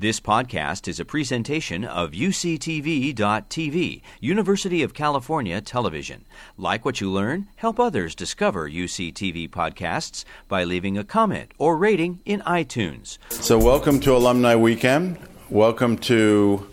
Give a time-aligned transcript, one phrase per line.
[0.00, 6.24] This podcast is a presentation of UCTV.tv, University of California Television.
[6.56, 12.20] Like what you learn, help others discover UCTV podcasts by leaving a comment or rating
[12.24, 13.18] in iTunes.
[13.30, 15.18] So, welcome to Alumni Weekend.
[15.50, 16.64] Welcome to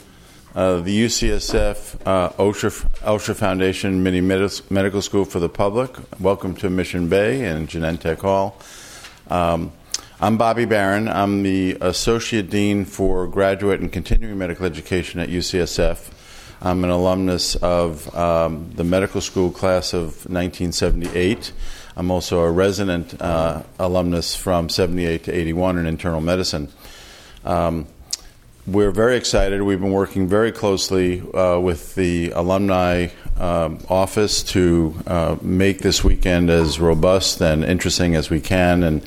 [0.53, 5.89] uh, the UCSF uh, Osher, Foundation Mini Medical School for the Public.
[6.19, 8.61] Welcome to Mission Bay and Genentech Hall.
[9.31, 9.71] Um,
[10.21, 11.09] I'm Bobby Baron.
[11.09, 16.09] I'm the Associate Dean for Graduate and Continuing Medical Education at UCSF.
[16.61, 21.51] I'm an alumnus of um, the medical school class of 1978.
[21.97, 26.69] I'm also a resident uh, alumnus from 78 to 81 in internal medicine.
[27.43, 27.85] Um,
[28.65, 29.61] we're very excited.
[29.63, 36.05] We've been working very closely uh, with the alumni um, office to uh, make this
[36.05, 38.81] weekend as robust and interesting as we can.
[38.81, 39.05] And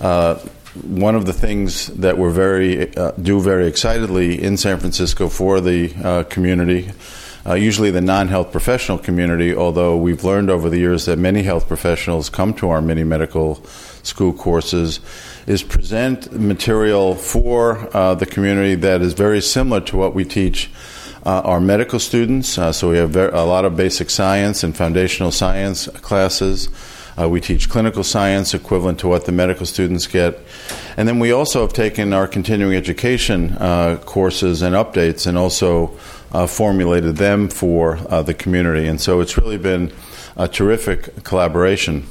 [0.00, 5.60] one of the things that we're very uh, do very excitedly in San Francisco for
[5.60, 6.92] the uh, community,
[7.44, 11.66] uh, usually the non-health professional community, although we've learned over the years that many health
[11.66, 13.56] professionals come to our mini medical
[14.02, 15.00] school courses,
[15.46, 20.70] is present material for uh, the community that is very similar to what we teach.
[21.26, 25.30] Uh, our medical students, uh, so we have a lot of basic science and foundational
[25.30, 26.70] science classes.
[27.20, 30.38] Uh, we teach clinical science equivalent to what the medical students get.
[30.96, 35.98] And then we also have taken our continuing education uh, courses and updates and also
[36.32, 38.86] uh, formulated them for uh, the community.
[38.86, 39.92] And so it's really been
[40.36, 42.06] a terrific collaboration.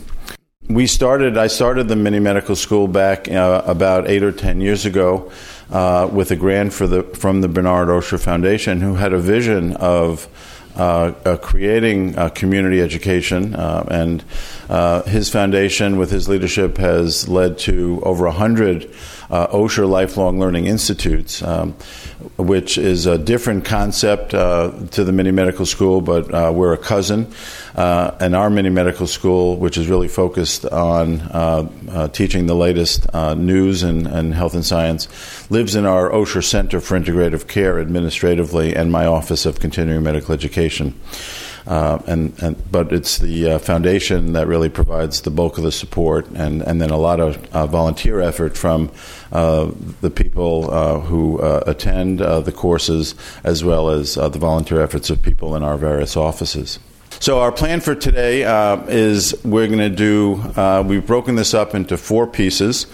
[0.70, 4.86] We started, I started the mini medical school back uh, about eight or ten years
[4.86, 5.32] ago.
[5.72, 10.28] Uh, with a grant the, from the Bernard Osher Foundation, who had a vision of
[11.42, 14.24] creating uh, community education, uh, and
[14.70, 18.94] uh, his foundation, with his leadership, has led to over 100
[19.30, 21.74] uh, Osher Lifelong Learning Institutes, um,
[22.38, 26.78] which is a different concept uh, to the mini medical school, but uh, we're a
[26.78, 27.32] cousin.
[27.80, 32.54] Uh, and our mini medical school, which is really focused on uh, uh, teaching the
[32.54, 35.08] latest news and, and, health and science,
[35.50, 40.34] lives in our Osher Center for Integrative Care administratively and my Office of Continuing Medical
[40.34, 40.94] Education.
[41.66, 45.72] Uh, and, and, but it's the uh, foundation that really provides the bulk of the
[45.72, 48.92] support, and, and then a lot of uh, volunteer effort from
[49.32, 49.72] uh,
[50.02, 53.16] the people uh, who uh, attend the courses,
[53.46, 56.78] as well as the volunteer efforts of people in our various offices.
[57.22, 60.36] So our plan for today uh, is we're going to do.
[60.56, 62.88] Uh, we've broken this up into four pieces,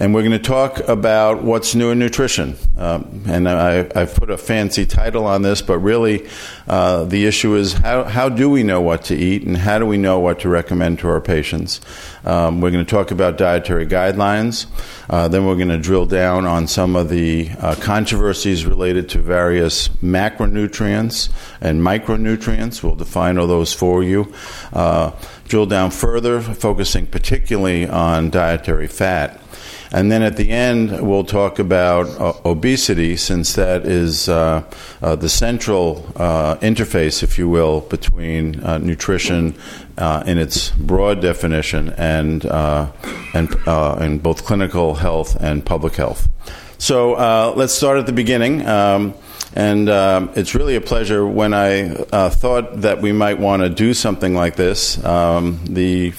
[0.00, 2.56] and we're going to talk about what's new in nutrition.
[2.76, 6.28] Um, and I, have put a fancy title on this, but really,
[6.68, 9.86] uh, the issue is how how do we know what to eat, and how do
[9.86, 11.80] we know what to recommend to our patients?
[12.24, 14.66] Um, we're going to talk about dietary guidelines.
[15.10, 19.18] Uh, then we're going to drill down on some of the uh, controversies related to
[19.18, 21.30] various macronutrients
[21.60, 22.82] and micronutrients.
[22.82, 24.32] We'll define all those for you.
[24.72, 25.12] Uh,
[25.48, 29.40] drill down further, focusing particularly on dietary fat.
[29.90, 34.62] And then at the end, we'll talk about uh, obesity, since that is uh,
[35.00, 39.54] uh, the central uh, interface, if you will, between uh, nutrition
[39.96, 43.54] uh, in its broad definition and, and,
[44.02, 46.28] in both clinical health and public health.
[46.76, 48.66] So let's start at the beginning.
[48.66, 49.14] Um,
[49.54, 49.88] and
[50.36, 51.94] it's really a pleasure when I
[52.28, 55.02] thought that we might want to do something like this.
[55.02, 56.12] Um, the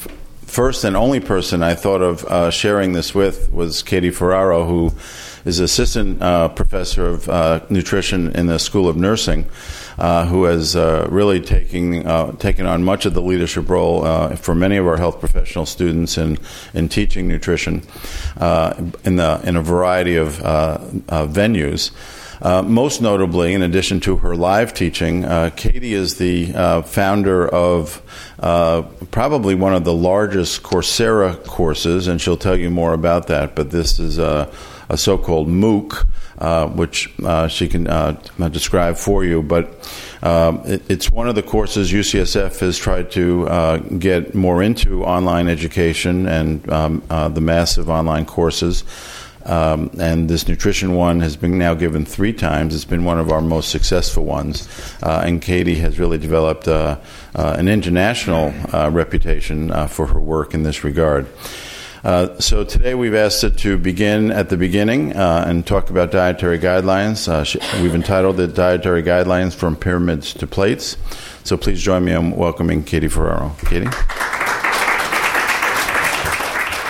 [0.49, 4.91] first and only person I thought of uh, sharing this with was Katie Ferraro, who
[5.45, 9.45] is assistant uh, professor of uh, nutrition in the School of Nursing,
[9.97, 14.55] uh, who has uh, really taken uh, taken on much of the leadership role for
[14.55, 16.37] many of our health professional students in
[16.73, 17.75] in teaching nutrition
[19.05, 21.91] in the in a variety of venues.
[22.41, 27.47] Uh, most notably, in addition to her live teaching, uh, Katie is the uh, founder
[27.47, 28.01] of
[28.39, 33.55] uh, probably one of the largest Coursera courses, and she'll tell you more about that.
[33.55, 34.51] But this is a,
[34.89, 36.07] a so called MOOC.
[36.39, 37.83] Uh, which uh, she can
[38.49, 39.43] describe for you.
[39.43, 39.91] But
[40.23, 45.49] um, it, it's one of the courses UCSF has tried to get more into online
[45.49, 48.85] education and um, the massive online courses.
[49.49, 52.75] Um, and this nutrition one has been now given three times.
[52.75, 54.67] It's been one of our most successful ones.
[55.01, 56.97] Uh, and Katie has really developed uh, uh,
[57.33, 61.27] an international uh, reputation uh, for her work in this regard.
[62.03, 66.57] Uh, so today we've asked it to begin at the beginning and talk about dietary
[66.57, 67.27] guidelines.
[67.81, 70.95] we've entitled it Dietary Guidelines from Pyramids to Plates.
[71.43, 73.55] So please join me in welcoming Katie Ferraro.
[73.65, 73.89] Katie?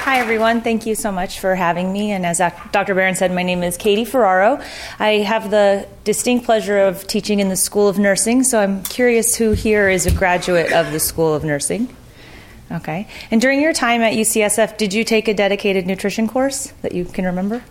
[0.10, 0.62] Hi, everyone.
[0.62, 2.10] Thank you so much for having me.
[2.14, 2.96] And as Dr.
[2.96, 4.60] Baron said, my name is Katie Ferraro.
[4.98, 9.36] I have the distinct pleasure of teaching in the School of Nursing, so I'm curious
[9.36, 11.96] who here is a graduate of the School of Nursing.
[12.72, 13.08] Okay.
[13.30, 17.06] And during your time at UCSF, did you take a dedicated nutrition course that you
[17.06, 17.64] can remember?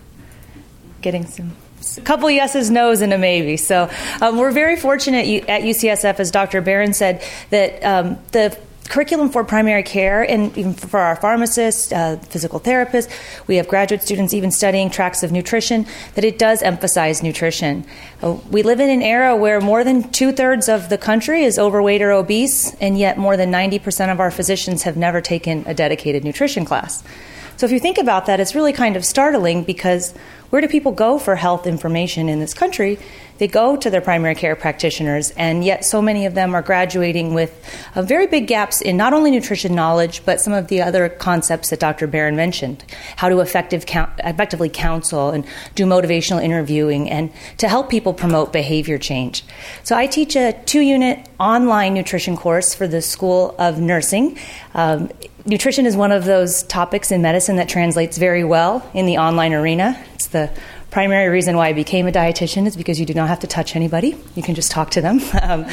[1.01, 1.57] Getting some
[1.97, 3.57] a couple yeses, nos, and a maybe.
[3.57, 3.91] So
[4.21, 6.61] um, we're very fortunate at UCSF, as Dr.
[6.61, 7.21] Baron said,
[7.51, 8.57] that um, the
[8.89, 13.09] curriculum for primary care and even for our pharmacists, uh, physical therapists,
[13.47, 17.85] we have graduate students even studying tracks of nutrition, that it does emphasize nutrition.
[18.23, 21.59] Uh, we live in an era where more than two thirds of the country is
[21.59, 25.75] overweight or obese, and yet more than 90% of our physicians have never taken a
[25.75, 27.03] dedicated nutrition class.
[27.59, 30.15] So if you think about that, it's really kind of startling because
[30.51, 33.01] where do people go for health information in this country?
[33.39, 37.35] They go to their primary care practitioners, and yet so many of them are graduating
[37.35, 37.53] with
[37.95, 41.71] uh, very big gaps in not only nutrition knowledge, but some of the other concepts
[41.71, 42.07] that Dr.
[42.07, 42.85] Baron mentioned
[43.17, 45.45] how to effective effectively counsel and
[45.75, 49.45] do motivational interviewing, and to help people promote behavior change.
[49.85, 54.39] So I teach a two unit online nutrition course for the School of Nursing.
[54.75, 55.11] Um,
[55.47, 59.55] nutrition is one of those topics in medicine that translates very well in the online
[59.55, 60.03] arena.
[60.15, 60.51] It's the
[60.99, 63.77] primary reason why I became a dietitian is because you do not have to touch
[63.77, 64.17] anybody.
[64.35, 65.21] You can just talk to them.
[65.41, 65.65] Um,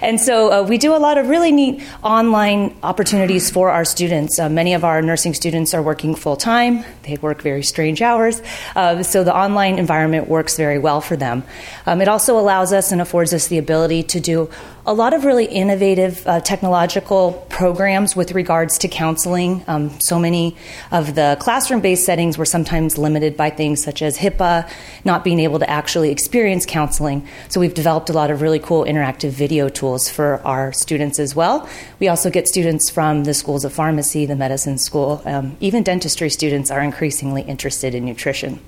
[0.00, 4.38] and so uh, we do a lot of really neat online opportunities for our students.
[4.38, 8.40] Uh, many of our nursing students are working full time, they work very strange hours.
[8.76, 11.42] Uh, so the online environment works very well for them.
[11.84, 14.48] Um, it also allows us and affords us the ability to do
[14.88, 19.62] a lot of really innovative uh, technological programs with regards to counseling.
[19.66, 20.56] Um, so many
[20.90, 24.66] of the classroom based settings were sometimes limited by things such as HIPAA,
[25.04, 27.28] not being able to actually experience counseling.
[27.50, 31.36] So we've developed a lot of really cool interactive video tools for our students as
[31.36, 31.68] well.
[32.00, 36.30] We also get students from the schools of pharmacy, the medicine school, um, even dentistry
[36.30, 38.58] students are increasingly interested in nutrition.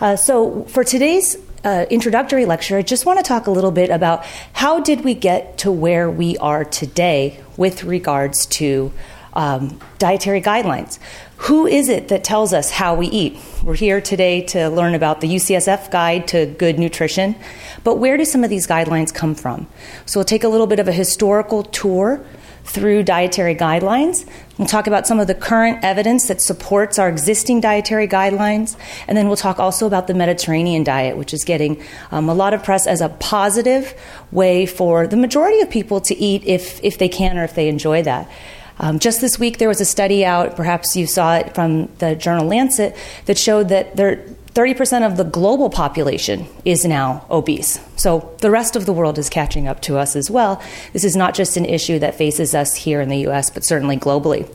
[0.00, 3.90] Uh, so for today's uh, introductory lecture, I just want to talk a little bit
[3.90, 8.92] about how did we get to where we are today with regards to
[9.32, 10.98] um, dietary guidelines.
[11.38, 13.38] Who is it that tells us how we eat?
[13.62, 17.34] We're here today to learn about the UCSF Guide to Good Nutrition,
[17.82, 19.66] but where do some of these guidelines come from?
[20.06, 22.24] So we'll take a little bit of a historical tour
[22.64, 24.26] through dietary guidelines.
[24.58, 28.76] We'll talk about some of the current evidence that supports our existing dietary guidelines,
[29.08, 32.54] and then we'll talk also about the Mediterranean diet, which is getting um, a lot
[32.54, 33.94] of press as a positive
[34.30, 37.68] way for the majority of people to eat if, if they can or if they
[37.68, 38.30] enjoy that.
[38.78, 42.14] Um, just this week, there was a study out, perhaps you saw it from the
[42.14, 42.96] journal Lancet,
[43.26, 44.24] that showed that there,
[44.54, 47.80] 30% of the global population is now obese.
[47.96, 50.62] So the rest of the world is catching up to us as well.
[50.92, 53.96] This is not just an issue that faces us here in the US, but certainly
[53.96, 54.48] globally.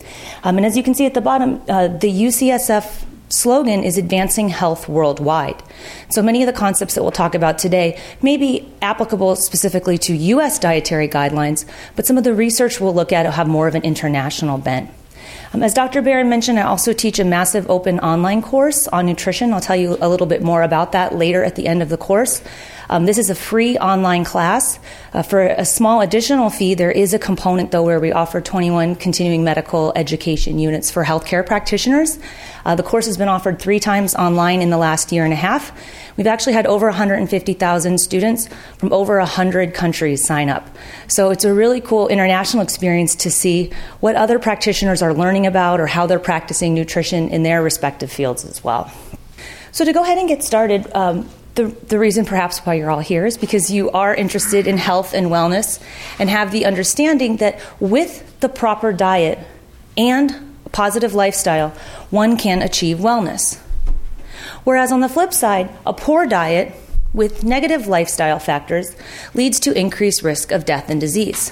[0.44, 4.48] Um, and as you can see at the bottom, uh, the UCSF slogan is advancing
[4.48, 5.62] health worldwide.
[6.10, 10.16] So many of the concepts that we'll talk about today may be applicable specifically to
[10.16, 11.66] US dietary guidelines,
[11.98, 14.90] but some of the research we'll look at will have more of an international bent.
[15.52, 16.02] Um, as Dr.
[16.02, 19.52] Baron mentioned, I also teach a massive open online course on nutrition.
[19.52, 21.98] I'll tell you a little bit more about that later at the end of the
[21.98, 22.42] course.
[22.90, 24.80] Um, this is a free online class.
[25.14, 28.96] Uh, for a small additional fee, there is a component, though, where we offer 21
[28.96, 32.18] continuing medical education units for healthcare practitioners.
[32.66, 35.36] Uh, the course has been offered three times online in the last year and a
[35.36, 35.72] half.
[36.18, 40.68] We've actually had over 150,000 students from over 100 countries sign up.
[41.08, 45.80] So it's a really cool international experience to see what other practitioners are learning about
[45.80, 48.92] or how they're practicing nutrition in their respective fields as well.
[49.72, 53.02] So, to go ahead and get started, um, the, the reason perhaps why you're all
[53.02, 55.82] here is because you are interested in health and wellness
[56.18, 59.40] and have the understanding that with the proper diet
[59.98, 61.72] and a positive lifestyle,
[62.12, 63.58] one can achieve wellness.
[64.64, 66.74] Whereas on the flip side, a poor diet
[67.14, 68.96] with negative lifestyle factors
[69.34, 71.52] leads to increased risk of death and disease.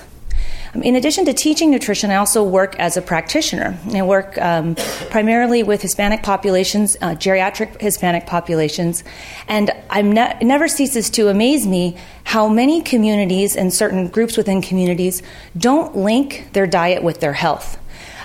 [0.74, 3.78] Um, in addition to teaching nutrition, I also work as a practitioner.
[3.94, 4.76] I work um,
[5.10, 9.04] primarily with Hispanic populations, uh, geriatric Hispanic populations,
[9.48, 14.62] and ne- it never ceases to amaze me how many communities and certain groups within
[14.62, 15.24] communities
[15.58, 17.80] don't link their diet with their health.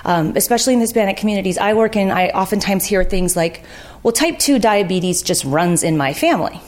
[0.05, 3.63] Um, especially in Hispanic communities I work in, I oftentimes hear things like,
[4.03, 6.61] well, type 2 diabetes just runs in my family.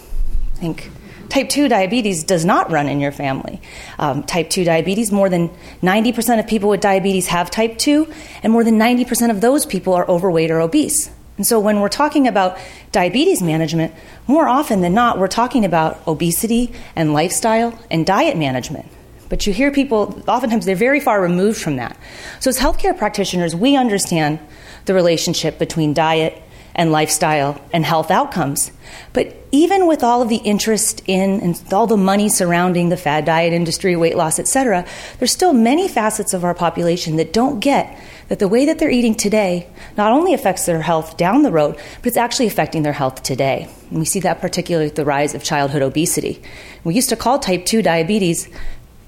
[0.54, 0.90] I think
[1.28, 3.60] Type 2 diabetes does not run in your family.
[3.98, 5.50] Um, type 2 diabetes, more than
[5.82, 8.12] 90% of people with diabetes have type 2,
[8.42, 11.10] and more than 90% of those people are overweight or obese.
[11.36, 12.58] And so when we're talking about
[12.92, 13.92] diabetes management,
[14.26, 18.86] more often than not, we're talking about obesity and lifestyle and diet management.
[19.28, 21.96] But you hear people, oftentimes they're very far removed from that.
[22.40, 24.38] So, as healthcare practitioners, we understand
[24.84, 26.40] the relationship between diet
[26.74, 28.72] and lifestyle and health outcomes.
[29.12, 33.24] But even with all of the interest in and all the money surrounding the fad
[33.24, 34.84] diet industry, weight loss, etc.,
[35.18, 37.96] there's still many facets of our population that don't get
[38.28, 41.76] that the way that they're eating today not only affects their health down the road,
[41.98, 43.68] but it's actually affecting their health today.
[43.90, 46.42] And we see that particularly with the rise of childhood obesity.
[46.82, 48.48] We used to call type 2 diabetes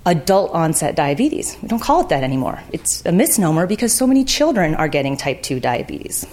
[0.07, 1.59] adult onset diabetes.
[1.61, 2.63] We don't call it that anymore.
[2.73, 6.25] It's a misnomer because so many children are getting type 2 diabetes.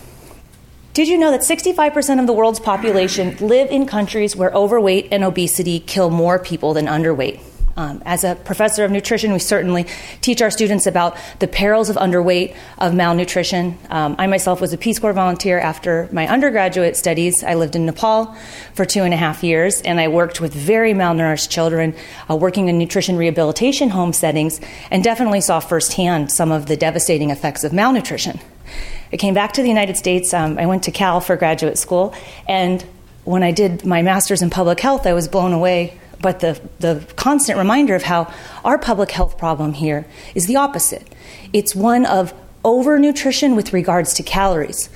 [0.93, 5.23] Did you know that 65% of the world's population live in countries where overweight and
[5.23, 7.41] obesity kill more people than underweight?
[7.75, 9.87] Um, as a professor of nutrition, we certainly
[10.21, 13.75] teach our students about the perils of underweight, of malnutrition.
[13.89, 17.43] Um, I myself was a Peace Corps volunteer after my undergraduate studies.
[17.43, 18.27] I lived in Nepal
[18.75, 21.95] for two and a half years, and I worked with very malnourished children,
[22.29, 27.31] uh, working in nutrition rehabilitation home settings, and definitely saw firsthand some of the devastating
[27.31, 28.39] effects of malnutrition.
[29.13, 30.33] I came back to the United States.
[30.33, 32.13] Um, I went to Cal for graduate school,
[32.49, 32.83] and
[33.23, 37.05] when I did my master's in public health, I was blown away but the, the
[37.17, 41.05] constant reminder of how our public health problem here is the opposite.
[41.51, 44.89] It's one of overnutrition with regards to calories.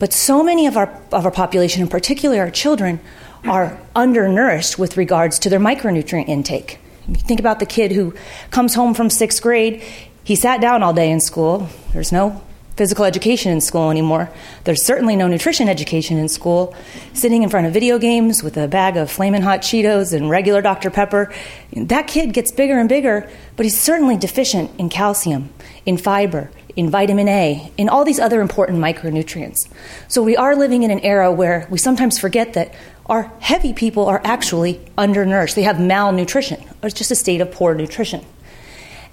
[0.00, 2.98] But so many of our, of our population, and particularly our children,
[3.44, 6.80] are undernourished with regards to their micronutrient intake.
[7.14, 8.12] think about the kid who
[8.50, 9.82] comes home from sixth grade,
[10.24, 12.42] he sat down all day in school, there's no
[12.76, 14.30] physical education in school anymore.
[14.64, 16.74] There's certainly no nutrition education in school.
[17.12, 20.62] Sitting in front of video games with a bag of flaming hot Cheetos and regular
[20.62, 20.90] Dr.
[20.90, 21.32] Pepper,
[21.74, 25.50] that kid gets bigger and bigger, but he's certainly deficient in calcium,
[25.84, 29.68] in fiber, in vitamin A, in all these other important micronutrients.
[30.08, 32.74] So we are living in an era where we sometimes forget that
[33.06, 35.54] our heavy people are actually undernourished.
[35.54, 38.24] They have malnutrition, or it's just a state of poor nutrition.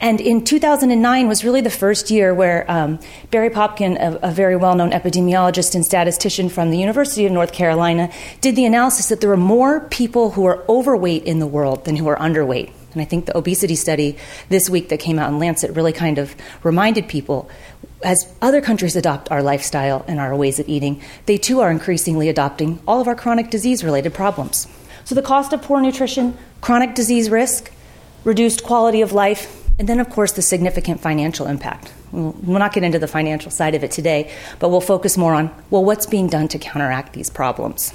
[0.01, 2.99] And in 2009 was really the first year where um,
[3.31, 7.51] Barry Popkin, a, a very well known epidemiologist and statistician from the University of North
[7.51, 11.85] Carolina, did the analysis that there were more people who are overweight in the world
[11.85, 12.71] than who are underweight.
[12.93, 16.17] And I think the obesity study this week that came out in Lancet really kind
[16.17, 17.49] of reminded people
[18.03, 22.29] as other countries adopt our lifestyle and our ways of eating, they too are increasingly
[22.29, 24.67] adopting all of our chronic disease related problems.
[25.03, 27.71] So, the cost of poor nutrition, chronic disease risk,
[28.23, 31.93] reduced quality of life, and then, of course, the significant financial impact.
[32.11, 35.49] We'll, not get into the financial side of it today, but we'll focus more on
[35.69, 37.93] well, what's being done to counteract these problems.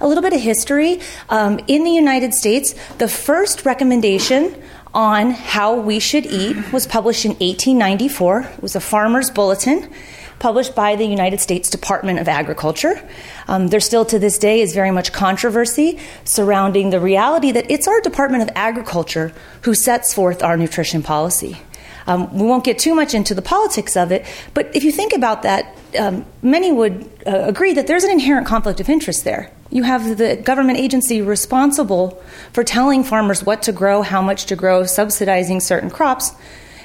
[0.00, 1.00] A little bit of history.
[1.28, 4.54] Um, in the United States, the first recommendation
[4.94, 8.42] on how we should eat was published in 1894.
[8.42, 9.92] It was a farmer's bulletin
[10.40, 13.00] published by the United States Department of Agriculture.
[13.46, 17.86] Um, there still to this day is very much controversy surrounding the reality that it's
[17.86, 19.32] our Department of Agriculture
[19.62, 21.58] who sets forth our nutrition policy.
[22.06, 25.12] Um, we won't get too much into the politics of it, but if you think
[25.12, 29.52] about that, um, many would uh, agree that there's an inherent conflict of interest there.
[29.70, 32.20] You have the government agency responsible
[32.52, 36.32] for telling farmers what to grow, how much to grow, subsidizing certain crops,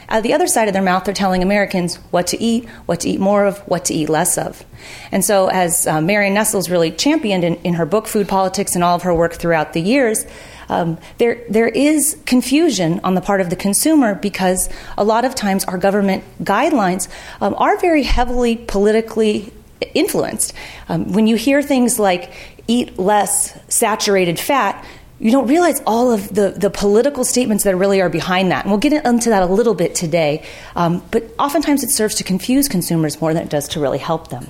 [0.10, 3.02] out of the other side of their mouth, they're telling Americans what to eat, what
[3.02, 4.64] to eat more of, what to eat less of.
[5.12, 8.84] And so, as uh, Marion Nestle's really championed in, in, her book, Food Politics, and
[8.84, 10.26] all of her work throughout the years,
[10.70, 15.36] um, there, there is confusion on the part of the consumer because a lot of
[15.36, 17.08] times our government guidelines
[17.42, 19.52] um, are very heavily politically
[19.94, 20.54] influenced.
[20.90, 22.32] Um, when you hear things like
[22.68, 24.84] eat less saturated fat,
[25.20, 28.66] you don't realize all of the, the political statements that really are behind that.
[28.66, 30.46] And we'll get into that a little bit today.
[30.76, 34.30] Um, but oftentimes it serves to confuse consumers more than it does to really help
[34.30, 34.48] them.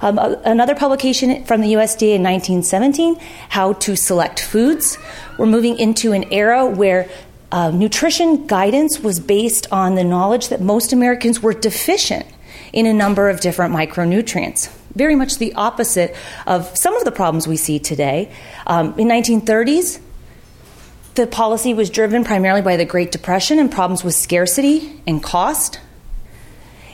[0.00, 3.16] Um, another publication from the USDA in 1917,
[3.50, 4.98] How to Select Foods.
[5.38, 7.08] We're moving into an era where
[7.52, 12.26] uh, nutrition guidance was based on the knowledge that most Americans were deficient
[12.72, 16.14] in a number of different micronutrients very much the opposite
[16.46, 18.32] of some of the problems we see today.
[18.66, 20.00] Um, in 1930s,
[21.14, 25.78] the policy was driven primarily by the Great Depression and problems with scarcity and cost.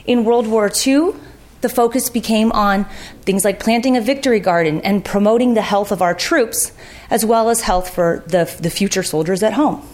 [0.05, 1.13] In World War II,
[1.61, 2.85] the focus became on
[3.21, 6.71] things like planting a victory garden and promoting the health of our troops,
[7.09, 9.87] as well as health for the, the future soldiers at home.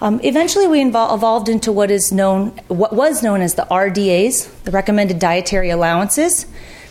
[0.00, 4.62] Um, eventually, we invol- evolved into what is known, what was known as the RDAs,
[4.62, 6.46] the recommended dietary allowances,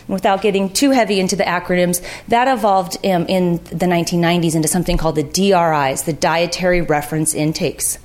[0.08, 4.96] without getting too heavy into the acronyms, that evolved um, in the 1990s into something
[4.96, 7.98] called the DRIs, the Dietary Reference Intakes.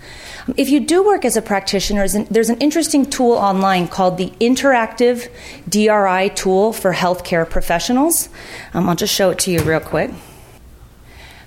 [0.57, 5.29] If you do work as a practitioner, there's an interesting tool online called the Interactive
[5.69, 8.27] DRI Tool for Healthcare Professionals.
[8.73, 10.11] Um, I'll just show it to you real quick.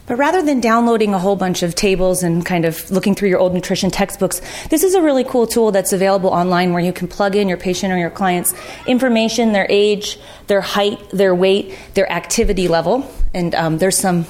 [0.06, 3.40] But rather than downloading a whole bunch of tables and kind of looking through your
[3.40, 7.08] old nutrition textbooks, this is a really cool tool that's available online where you can
[7.08, 8.54] plug in your patient or your client's
[8.86, 13.10] information, their age, their height, their weight, their activity level.
[13.34, 14.26] And um, there's some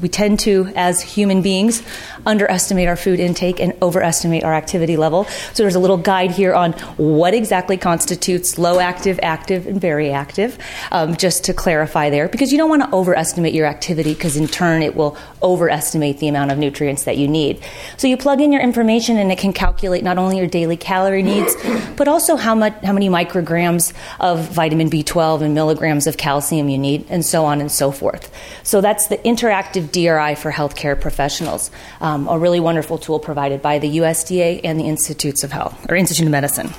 [0.00, 1.82] we tend to, as human beings,
[2.26, 5.24] underestimate our food intake and overestimate our activity level.
[5.54, 10.10] So there's a little guide here on what exactly constitutes low active, active, and very
[10.10, 10.58] active,
[10.90, 14.46] um, just to clarify there, because you don't want to overestimate your activity because in
[14.46, 17.62] turn it will overestimate the amount of nutrients that you need.
[17.96, 21.22] So you plug in your information and it can calculate not only your daily calorie
[21.22, 21.56] needs,
[21.96, 26.78] but also how much, how many micrograms of vitamin B12 and milligrams of calcium you
[26.78, 28.30] need, and so on and so forth.
[28.64, 33.62] So that's the interaction interactive DRI for healthcare professionals, um, a really wonderful tool provided
[33.62, 36.70] by the USDA and the Institutes of Health or Institute of Medicine.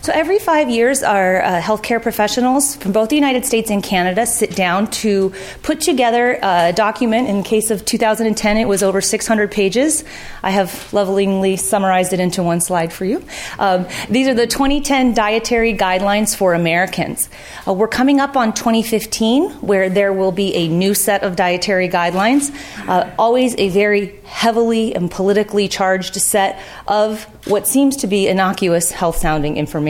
[0.00, 4.26] So every five years, our uh, healthcare professionals from both the United States and Canada
[4.26, 7.28] sit down to put together a document.
[7.28, 10.04] In case of 2010, it was over 600 pages.
[10.42, 13.24] I have lovingly summarized it into one slide for you.
[13.58, 17.28] Um, these are the 2010 dietary guidelines for Americans.
[17.66, 21.88] Uh, we're coming up on 2015, where there will be a new set of dietary
[21.88, 22.54] guidelines.
[22.86, 28.92] Uh, always a very heavily and politically charged set of what seems to be innocuous
[28.92, 29.87] health sounding information.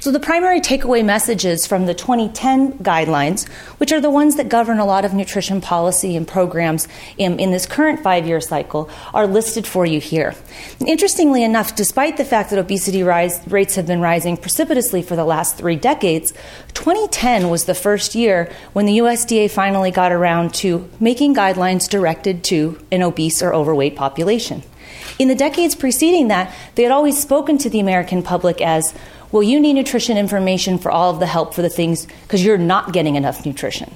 [0.00, 3.48] So, the primary takeaway messages from the 2010 guidelines,
[3.78, 6.88] which are the ones that govern a lot of nutrition policy and programs
[7.18, 10.34] in, in this current five year cycle, are listed for you here.
[10.86, 15.24] Interestingly enough, despite the fact that obesity rise, rates have been rising precipitously for the
[15.24, 16.32] last three decades,
[16.74, 22.44] 2010 was the first year when the USDA finally got around to making guidelines directed
[22.44, 24.62] to an obese or overweight population.
[25.20, 28.94] In the decades preceding that, they had always spoken to the American public as,
[29.30, 32.56] well, you need nutrition information for all of the help for the things because you're
[32.56, 33.94] not getting enough nutrition.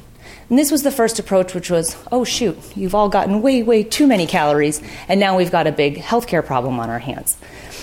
[0.50, 3.82] And this was the first approach, which was, oh, shoot, you've all gotten way, way
[3.82, 7.38] too many calories, and now we've got a big healthcare problem on our hands.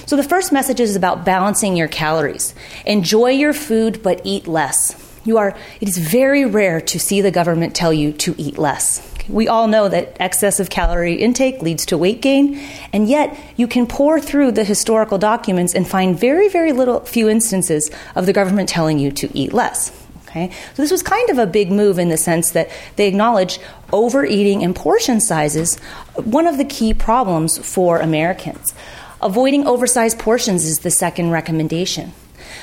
[0.06, 2.54] So the first message is about balancing your calories.
[2.86, 4.96] Enjoy your food, but eat less.
[5.26, 9.11] You are, it is very rare to see the government tell you to eat less.
[9.30, 12.60] We all know that excessive calorie intake leads to weight gain,
[12.94, 17.30] and yet you can pour through the historical documents and find very, very little few
[17.30, 19.92] instances of the government telling you to eat less.
[20.28, 20.50] Okay?
[20.74, 23.60] So this was kind of a big move in the sense that they acknowledge
[23.92, 25.78] overeating and portion sizes
[26.16, 28.74] one of the key problems for Americans.
[29.22, 32.14] Avoiding oversized portions is the second recommendation.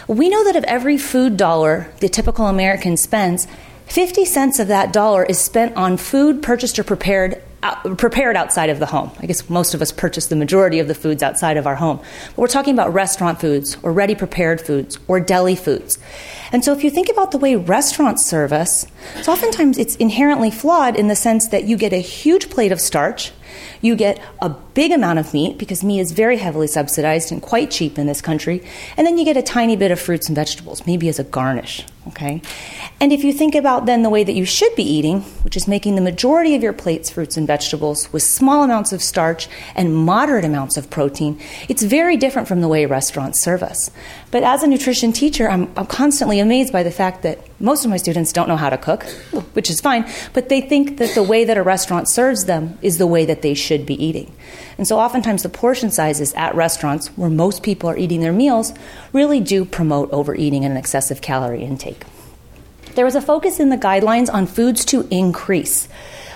[0.09, 3.47] We know that of every food dollar the typical American spends,
[3.88, 8.70] 50 cents of that dollar is spent on food purchased or prepared uh, prepared outside
[8.70, 9.11] of the home.
[9.18, 11.98] I guess most of us purchase the majority of the foods outside of our home.
[12.29, 15.98] But we're talking about restaurant foods or ready prepared foods or deli foods.
[16.53, 18.87] And so if you think about the way restaurants serve us,
[19.22, 22.81] so oftentimes it's inherently flawed in the sense that you get a huge plate of
[22.81, 23.33] starch,
[23.81, 27.71] you get a big amount of meat because meat is very heavily subsidized and quite
[27.71, 28.65] cheap in this country,
[28.97, 31.85] and then you get a tiny bit of fruits and vegetables, maybe as a garnish.
[32.09, 32.41] Okay?
[33.01, 35.69] And if you think about then the way that you should be eating, which is
[35.69, 39.95] making the majority of your plates fruits and vegetables with small amounts of starch and
[39.95, 43.91] moderate amounts of protein, it's very different from the way restaurants serve us.
[44.31, 47.90] But as a nutrition teacher, I'm, I'm constantly amazed by the fact that most of
[47.90, 49.05] my students don't know how to cook,
[49.55, 52.99] which is fine, but they think that the way that a restaurant serves them is
[52.99, 54.35] the way that they should be eating.
[54.77, 58.73] And so oftentimes the portion sizes at restaurants where most people are eating their meals
[59.12, 62.05] really do promote overeating and an excessive calorie intake.
[62.94, 65.88] There was a focus in the guidelines on foods to increase.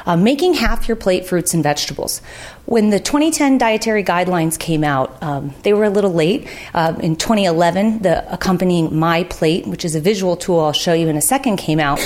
[0.07, 2.21] Uh, making half your plate fruits and vegetables.
[2.67, 6.49] When the 2010 dietary guidelines came out, um, they were a little late.
[6.73, 11.09] Uh, in 2011, the accompanying My Plate, which is a visual tool I'll show you
[11.09, 12.01] in a second, came out,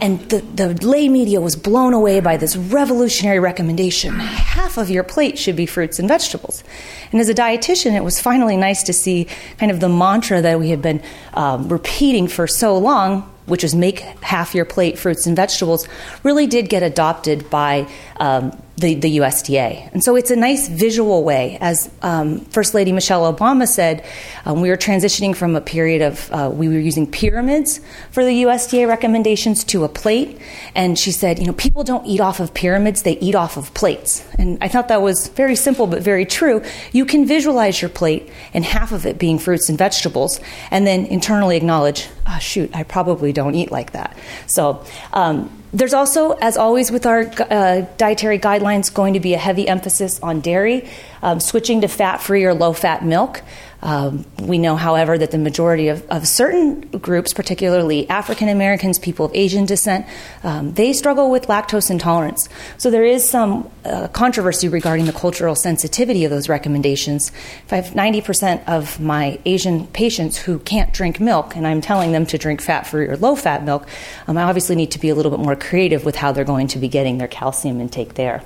[0.00, 4.14] and the, the lay media was blown away by this revolutionary recommendation.
[4.18, 6.62] Half of your plate should be fruits and vegetables.
[7.10, 9.26] And as a dietitian, it was finally nice to see
[9.58, 11.02] kind of the mantra that we had been
[11.34, 15.88] um, repeating for so long which is make half your plate fruits and vegetables,
[16.22, 19.90] really did get adopted by um, the, the USDA.
[19.92, 21.56] And so it's a nice visual way.
[21.60, 24.04] As um, First Lady Michelle Obama said,
[24.44, 28.42] um, we were transitioning from a period of, uh, we were using pyramids for the
[28.42, 30.38] USDA recommendations to a plate.
[30.74, 33.72] And she said, you know, people don't eat off of pyramids, they eat off of
[33.72, 34.26] plates.
[34.38, 36.62] And I thought that was very simple but very true.
[36.92, 40.40] You can visualize your plate and half of it being fruits and vegetables,
[40.70, 44.16] and then internally acknowledge, oh, shoot, I probably don't eat like that.
[44.46, 49.38] So, um, there's also, as always with our uh, dietary guidelines, going to be a
[49.38, 50.88] heavy emphasis on dairy,
[51.22, 53.42] um, switching to fat free or low fat milk.
[53.82, 59.26] Um, we know, however, that the majority of, of certain groups, particularly African Americans, people
[59.26, 60.06] of Asian descent,
[60.44, 62.48] um, they struggle with lactose intolerance.
[62.78, 67.32] So there is some uh, controversy regarding the cultural sensitivity of those recommendations.
[67.64, 72.12] If I have 90% of my Asian patients who can't drink milk, and I'm telling
[72.12, 73.88] them to drink fat free or low fat milk,
[74.28, 76.68] um, I obviously need to be a little bit more creative with how they're going
[76.68, 78.44] to be getting their calcium intake there.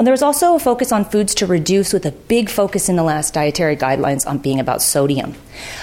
[0.00, 2.96] Um, there was also a focus on foods to reduce, with a big focus in
[2.96, 5.34] the last dietary guidelines on being about sodium.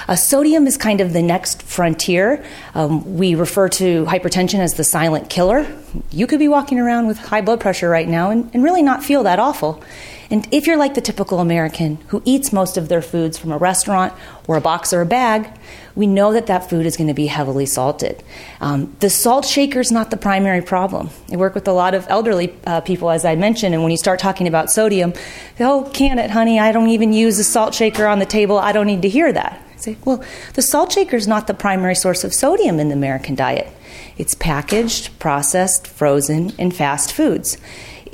[0.07, 2.43] Uh, sodium is kind of the next frontier.
[2.73, 5.67] Um, we refer to hypertension as the silent killer.
[6.09, 9.03] You could be walking around with high blood pressure right now and, and really not
[9.03, 9.83] feel that awful.
[10.29, 13.57] And if you're like the typical American who eats most of their foods from a
[13.57, 14.13] restaurant
[14.47, 15.49] or a box or a bag,
[15.95, 18.21] we know that that food is going to be heavily salted.
[18.59, 21.09] Um, the salt shaker is not the primary problem.
[21.31, 23.97] I work with a lot of elderly uh, people, as I mentioned, and when you
[23.97, 25.13] start talking about sodium,
[25.59, 26.59] oh, can it, honey?
[26.59, 28.57] I don't even use a salt shaker on the table.
[28.57, 29.63] I don't need to hear that.
[29.73, 30.23] I say, well,
[30.55, 33.71] the salt shaker is not the primary source of sodium in the American diet.
[34.17, 37.57] It's packaged, processed, frozen, and fast foods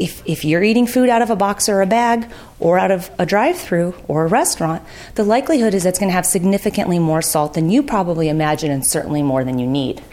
[0.04, 3.10] if, if you're eating food out of a box or a bag or out of
[3.18, 4.84] a drive through or a restaurant,
[5.16, 8.86] the likelihood is it's going to have significantly more salt than you probably imagine and
[8.86, 10.04] certainly more than you need.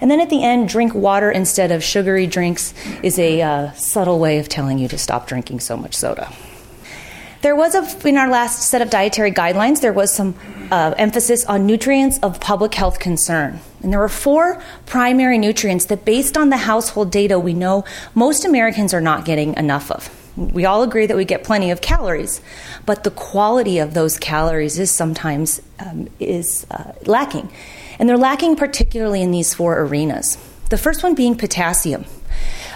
[0.00, 4.20] And then at the end, drink water instead of sugary drinks is a uh, subtle
[4.20, 6.32] way of telling you to stop drinking so much soda.
[7.40, 10.34] There was a, in our last set of dietary guidelines, there was some
[10.72, 13.60] uh, emphasis on nutrients of public health concern.
[13.82, 18.44] And there were four primary nutrients that, based on the household data, we know most
[18.44, 20.10] Americans are not getting enough of.
[20.36, 22.40] We all agree that we get plenty of calories,
[22.86, 27.50] but the quality of those calories is sometimes um, is uh, lacking,
[27.98, 30.38] and they're lacking particularly in these four arenas.
[30.70, 32.04] The first one being potassium.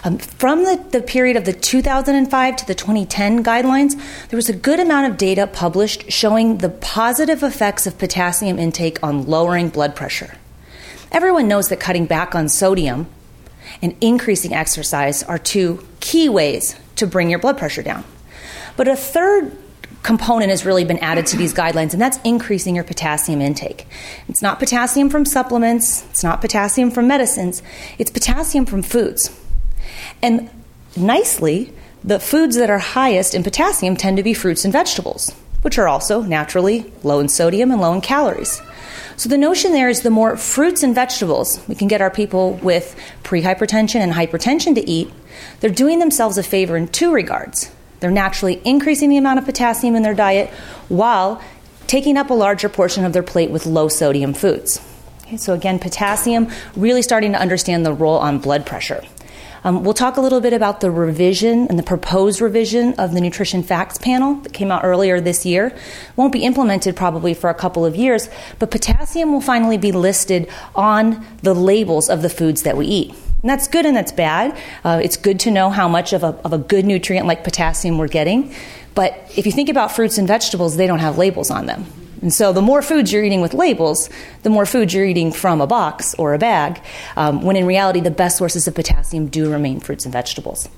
[0.05, 3.95] Um, from the, the period of the 2005 to the 2010 guidelines,
[4.29, 9.03] there was a good amount of data published showing the positive effects of potassium intake
[9.03, 10.35] on lowering blood pressure.
[11.13, 13.07] Everyone knows that cutting back on sodium
[13.81, 18.05] and increasing exercise are two key ways to bring your blood pressure down.
[18.77, 19.57] But a third
[20.03, 23.87] component has really been added to these guidelines, and that's increasing your potassium intake.
[24.29, 27.63] It's not potassium from supplements, it's not potassium from medicines,
[27.99, 29.39] it's potassium from foods.
[30.23, 30.49] And
[30.97, 31.73] nicely,
[32.05, 35.31] the foods that are highest in potassium tend to be fruits and vegetables,
[35.63, 38.61] which are also naturally low in sodium and low in calories.
[39.17, 42.55] So the notion there is the more fruits and vegetables we can get our people
[42.55, 45.13] with prehypertension and hypertension to eat,
[45.61, 47.71] they're doing themselves a favor in two regards.
[48.01, 50.51] They're naturally increasing the amount of potassium in their diet
[50.89, 51.41] while
[51.87, 54.81] taking up a larger portion of their plate with low sodium foods.
[55.23, 59.05] Okay, so again, potassium really starting to understand the role on blood pressure.
[59.65, 63.21] Um, we'll talk a little bit about the revision and the proposed revision of the
[63.21, 65.77] Nutrition Facts Panel that came out earlier this year.
[66.17, 70.49] Won't be implemented probably for a couple of years, but potassium will finally be listed
[70.75, 73.11] on the labels of the foods that we eat.
[73.11, 74.57] And that's good and that's bad.
[74.85, 77.99] Uh, it's good to know how much of a, of a good nutrient like potassium
[77.99, 78.53] we're getting.
[78.95, 81.87] But if you think about fruits and vegetables, they don't have labels on them.
[82.23, 84.09] And so, the more foods you're eating with labels,
[84.45, 86.81] the more foods you're eating from a box or a bag,
[87.17, 90.69] um, when in reality, the best sources of potassium do remain fruits and vegetables.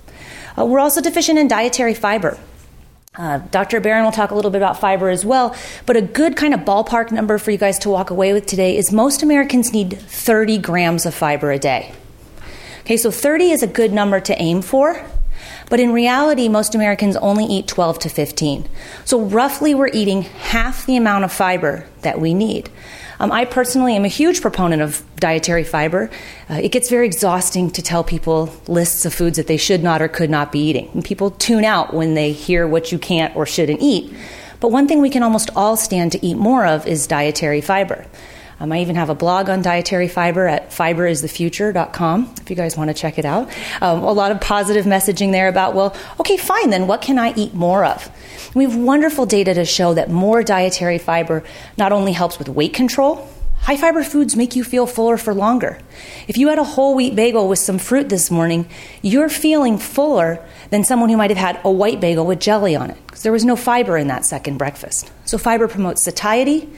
[0.58, 2.38] Uh, we're also deficient in dietary fiber.
[3.16, 3.80] Uh, Dr.
[3.80, 5.54] Baron will talk a little bit about fiber as well,
[5.86, 8.76] but a good kind of ballpark number for you guys to walk away with today
[8.76, 11.92] is most Americans need 30 grams of fiber a day.
[12.80, 15.00] Okay, so 30 is a good number to aim for.
[15.70, 18.68] But in reality, most Americans only eat 12 to 15.
[19.04, 22.70] So roughly, we're eating half the amount of fiber that we need.
[23.20, 26.10] Um, I personally am a huge proponent of dietary fiber.
[26.50, 30.02] Uh, it gets very exhausting to tell people lists of foods that they should not
[30.02, 30.90] or could not be eating.
[30.94, 34.12] And people tune out when they hear what you can't or shouldn't eat.
[34.60, 38.06] But one thing we can almost all stand to eat more of is dietary fiber.
[38.60, 42.88] Um, I even have a blog on dietary fiber at fiberisthefuture.com if you guys want
[42.88, 43.50] to check it out.
[43.80, 47.34] Um, a lot of positive messaging there about, well, okay, fine, then what can I
[47.34, 48.10] eat more of?
[48.54, 51.42] We have wonderful data to show that more dietary fiber
[51.76, 53.28] not only helps with weight control,
[53.64, 55.78] High fiber foods make you feel fuller for longer.
[56.28, 58.68] If you had a whole wheat bagel with some fruit this morning,
[59.00, 62.90] you're feeling fuller than someone who might have had a white bagel with jelly on
[62.90, 65.10] it because there was no fiber in that second breakfast.
[65.24, 66.68] So, fiber promotes satiety,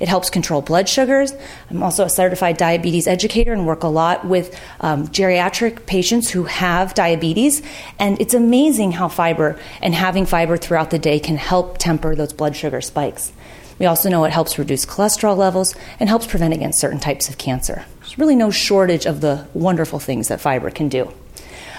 [0.00, 1.32] it helps control blood sugars.
[1.70, 6.44] I'm also a certified diabetes educator and work a lot with um, geriatric patients who
[6.44, 7.62] have diabetes.
[7.98, 12.32] And it's amazing how fiber and having fiber throughout the day can help temper those
[12.32, 13.32] blood sugar spikes.
[13.78, 17.38] We also know it helps reduce cholesterol levels and helps prevent against certain types of
[17.38, 17.84] cancer.
[18.00, 21.12] There's really no shortage of the wonderful things that fiber can do.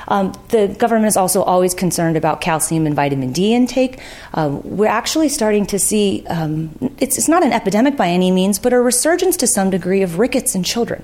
[0.08, 4.00] Um, the government is also always concerned about calcium and vitamin D intake.
[4.34, 8.60] Uh, we're actually starting to see um, it's, it's not an epidemic by any means,
[8.60, 11.04] but a resurgence to some degree of rickets in children.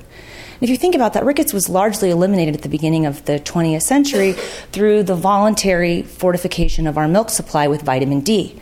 [0.61, 3.81] If you think about that, rickets was largely eliminated at the beginning of the 20th
[3.81, 4.33] century
[4.71, 8.59] through the voluntary fortification of our milk supply with vitamin D.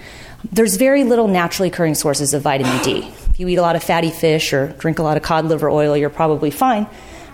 [0.49, 3.11] There's very little naturally occurring sources of vitamin D.
[3.29, 5.69] If you eat a lot of fatty fish or drink a lot of cod liver
[5.69, 6.87] oil, you're probably fine.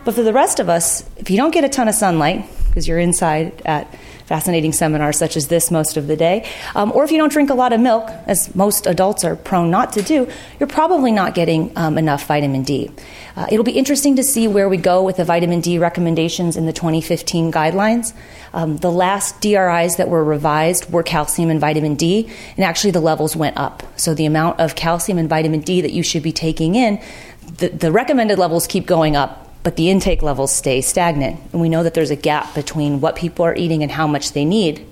[0.03, 2.89] But for the rest of us, if you don't get a ton of sunlight, because
[2.89, 3.87] you're inside at
[4.25, 7.49] fascinating seminars such as this most of the day, um, or if you don't drink
[7.49, 11.33] a lot of milk, as most adults are prone not to do, you're probably not
[11.33, 12.91] getting um, enough vitamin D.
[13.37, 16.65] Uh, it'll be interesting to see where we go with the vitamin D recommendations in
[16.65, 18.13] the 2015 guidelines.
[18.53, 22.99] Um, the last DRIs that were revised were calcium and vitamin D, and actually the
[22.99, 23.83] levels went up.
[23.95, 27.01] So the amount of calcium and vitamin D that you should be taking in,
[27.57, 31.41] the, the recommended levels keep going up but the intake levels stay stagnant.
[31.51, 34.33] And we know that there's a gap between what people are eating and how much
[34.33, 34.85] they need.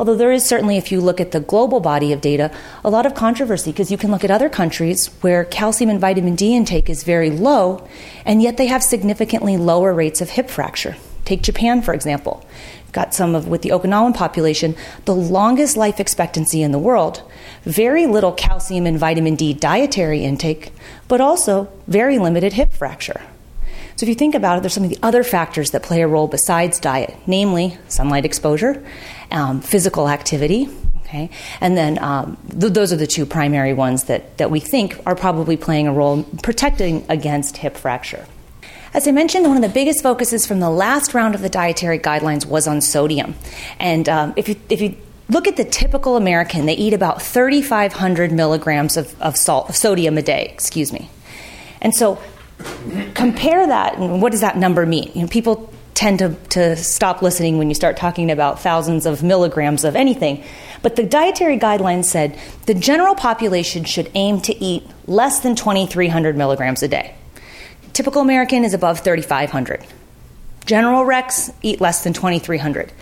[0.00, 2.50] Although there is certainly, if you look at the global body of data,
[2.82, 6.34] a lot of controversy because you can look at other countries where calcium and vitamin
[6.34, 7.86] D intake is very low,
[8.24, 10.96] and yet they have significantly lower rates of hip fracture.
[11.24, 12.44] Take Japan, for example.
[12.90, 17.22] Got some of, with the Okinawan population, the longest life expectancy in the world.
[17.62, 20.72] Very little calcium and vitamin D dietary intake,
[21.06, 23.22] but also very limited hip fracture.
[23.96, 26.06] So if you think about it, there's some of the other factors that play a
[26.06, 28.86] role besides diet, namely sunlight exposure,
[29.30, 31.30] um, physical activity, okay,
[31.62, 35.16] and then um, th- those are the two primary ones that, that we think are
[35.16, 38.26] probably playing a role in protecting against hip fracture.
[38.92, 41.98] As I mentioned, one of the biggest focuses from the last round of the dietary
[41.98, 43.34] guidelines was on sodium.
[43.78, 44.94] And um, if, you, if you
[45.30, 50.18] look at the typical American, they eat about 3,500 milligrams of, of salt, of sodium
[50.18, 51.10] a day, excuse me.
[51.80, 52.18] And so
[53.14, 55.10] compare that, and what does that number mean?
[55.14, 59.22] You know, people tend to, to stop listening when you start talking about thousands of
[59.22, 60.44] milligrams of anything.
[60.82, 66.36] But the dietary guidelines said the general population should aim to eat less than 2,300
[66.36, 67.14] milligrams a day.
[67.94, 69.86] Typical American is above 3,500.
[70.66, 72.92] General Rex eat less than 2,300.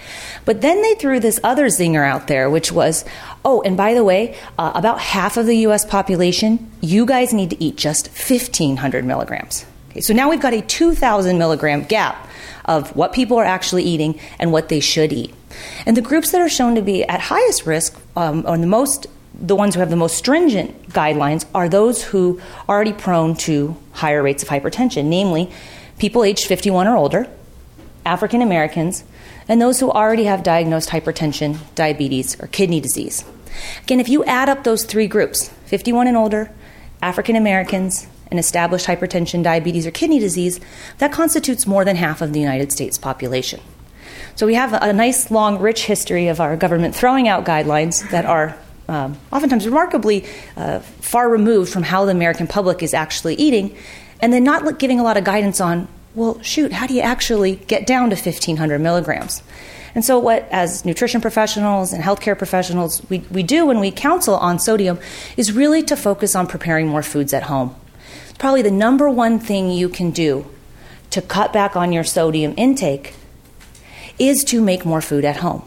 [0.44, 3.04] But then they threw this other zinger out there, which was
[3.44, 7.50] oh, and by the way, uh, about half of the US population, you guys need
[7.50, 9.66] to eat just 1,500 milligrams.
[9.90, 12.28] Okay, so now we've got a 2,000 milligram gap
[12.64, 15.34] of what people are actually eating and what they should eat.
[15.86, 19.06] And the groups that are shown to be at highest risk, um, or the most
[19.40, 23.76] the ones who have the most stringent guidelines are those who are already prone to
[23.92, 25.50] higher rates of hypertension, namely
[25.98, 27.28] people aged 51 or older,
[28.04, 29.04] African Americans,
[29.48, 33.24] and those who already have diagnosed hypertension, diabetes, or kidney disease.
[33.82, 36.50] Again, if you add up those three groups 51 and older,
[37.02, 40.58] African Americans, and established hypertension, diabetes, or kidney disease,
[40.98, 43.60] that constitutes more than half of the United States population.
[44.36, 48.24] So we have a nice, long, rich history of our government throwing out guidelines that
[48.24, 48.56] are
[48.88, 53.76] um, oftentimes remarkably uh, far removed from how the American public is actually eating,
[54.20, 57.56] and then not giving a lot of guidance on well, shoot, how do you actually
[57.56, 59.42] get down to 1500 milligrams?
[59.94, 64.36] And so, what, as nutrition professionals and healthcare professionals, we, we do when we counsel
[64.36, 64.98] on sodium
[65.36, 67.74] is really to focus on preparing more foods at home.
[68.24, 70.46] It's probably the number one thing you can do
[71.10, 73.14] to cut back on your sodium intake
[74.18, 75.62] is to make more food at home.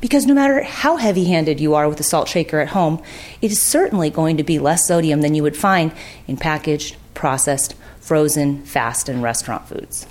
[0.00, 3.02] Because no matter how heavy handed you are with a salt shaker at home,
[3.40, 5.92] it is certainly going to be less sodium than you would find
[6.26, 7.74] in packaged, processed,
[8.10, 10.04] frozen, fast, and restaurant foods.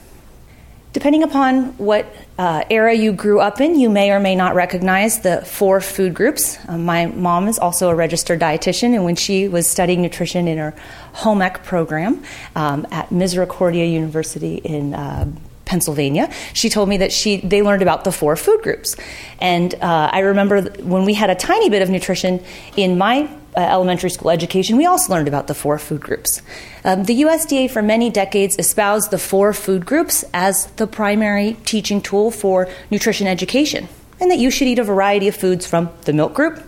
[0.94, 2.06] Depending upon what
[2.38, 6.14] uh, era you grew up in, you may or may not recognize the four food
[6.14, 6.58] groups.
[6.70, 10.58] Uh, my mom is also a registered dietitian, and when she was studying nutrition in
[10.58, 10.74] her
[11.12, 12.24] home ec program
[12.56, 15.30] um, at Misericordia University in uh,
[15.66, 18.96] Pennsylvania, she told me that she they learned about the four food groups.
[19.40, 22.42] And uh, I remember when we had a tiny bit of nutrition
[22.78, 26.42] in my uh, elementary school education, we also learned about the four food groups.
[26.86, 32.02] Um, the USDA, for many decades, espoused the four food groups as the primary teaching
[32.02, 33.90] tool for nutrition education,
[34.22, 36.64] and that you should eat a variety of foods from the milk group,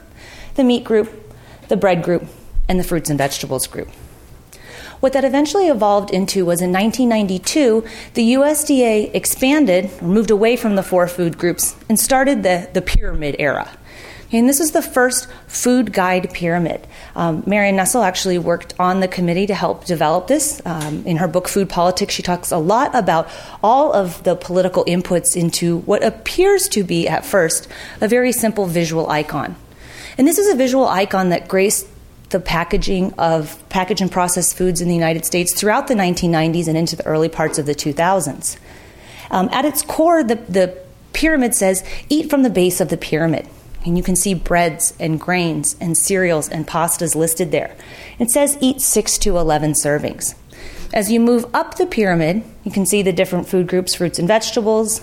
[0.56, 1.10] the meat group,
[1.70, 2.26] the bread group,
[2.68, 3.88] and the fruits and vegetables group.
[5.00, 10.84] What that eventually evolved into was in 1992, the USDA expanded, moved away from the
[10.84, 13.72] four food groups, and started the, the pyramid era.
[14.34, 16.88] And this is the first food guide pyramid.
[17.16, 20.62] Um, Marion Nestle actually worked on the committee to help develop this.
[20.66, 23.28] Um, in her book, Food Politics, she talks a lot about
[23.62, 27.68] all of the political inputs into what appears to be, at first,
[28.00, 29.56] a very simple visual icon.
[30.18, 31.88] And this is a visual icon that graced
[32.30, 36.78] the packaging of packaged and processed foods in the United States throughout the 1990s and
[36.78, 38.58] into the early parts of the 2000s.
[39.30, 40.78] Um, at its core, the, the
[41.12, 43.48] pyramid says eat from the base of the pyramid.
[43.84, 47.76] And you can see breads and grains and cereals and pastas listed there.
[48.20, 50.36] It says eat 6 to 11 servings.
[50.94, 54.28] As you move up the pyramid, you can see the different food groups fruits and
[54.28, 55.02] vegetables,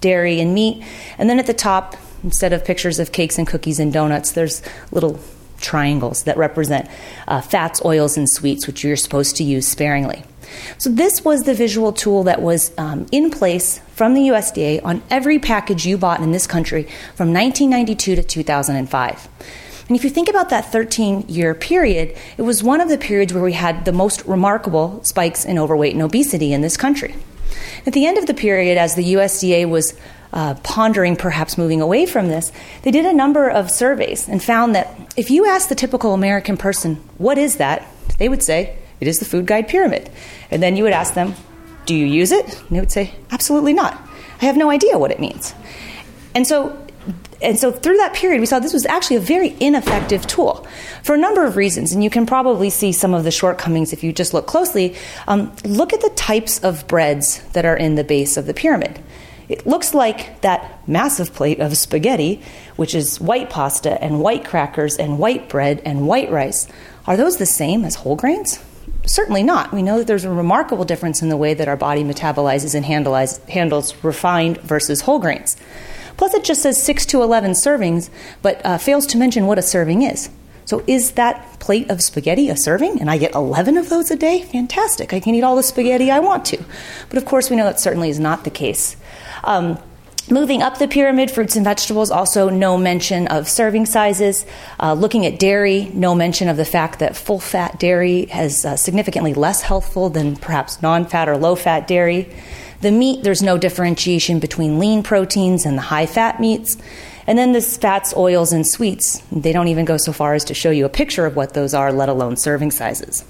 [0.00, 0.84] dairy and meat.
[1.18, 4.62] And then at the top, instead of pictures of cakes and cookies and donuts, there's
[4.90, 5.20] little
[5.60, 6.88] triangles that represent
[7.28, 10.24] uh, fats, oils, and sweets, which you're supposed to use sparingly.
[10.78, 15.02] So, this was the visual tool that was um, in place from the USDA on
[15.10, 19.28] every package you bought in this country from 1992 to 2005.
[19.88, 23.32] And if you think about that 13 year period, it was one of the periods
[23.32, 27.14] where we had the most remarkable spikes in overweight and obesity in this country.
[27.86, 29.94] At the end of the period, as the USDA was
[30.32, 32.50] uh, pondering perhaps moving away from this,
[32.82, 36.56] they did a number of surveys and found that if you ask the typical American
[36.56, 37.86] person, what is that?
[38.18, 40.10] They would say, it is the food guide pyramid.
[40.50, 41.34] And then you would ask them,
[41.84, 42.60] do you use it?
[42.62, 44.00] And they would say, absolutely not.
[44.40, 45.54] I have no idea what it means.
[46.34, 46.82] And so
[47.42, 50.66] and so through that period, we saw this was actually a very ineffective tool
[51.02, 51.92] for a number of reasons.
[51.92, 54.96] And you can probably see some of the shortcomings if you just look closely.
[55.28, 59.00] Um, look at the types of breads that are in the base of the pyramid.
[59.48, 62.42] It looks like that massive plate of spaghetti,
[62.74, 66.66] which is white pasta and white crackers and white bread and white rice.
[67.06, 68.58] Are those the same as whole grains?
[69.06, 69.72] Certainly not.
[69.72, 72.84] We know that there's a remarkable difference in the way that our body metabolizes and
[72.84, 75.56] handles refined versus whole grains.
[76.16, 78.10] Plus, it just says 6 to 11 servings,
[78.42, 80.28] but uh, fails to mention what a serving is.
[80.64, 83.00] So, is that plate of spaghetti a serving?
[83.00, 84.42] And I get 11 of those a day?
[84.42, 85.12] Fantastic.
[85.12, 86.64] I can eat all the spaghetti I want to.
[87.08, 88.96] But of course, we know that certainly is not the case.
[89.44, 89.78] Um,
[90.28, 94.44] Moving up the pyramid, fruits and vegetables, also no mention of serving sizes.
[94.80, 98.74] Uh, looking at dairy, no mention of the fact that full fat dairy has uh,
[98.74, 102.28] significantly less healthful than perhaps non fat or low fat dairy.
[102.80, 106.76] The meat, there's no differentiation between lean proteins and the high fat meats.
[107.28, 110.54] And then the fats, oils, and sweets, they don't even go so far as to
[110.54, 113.24] show you a picture of what those are, let alone serving sizes.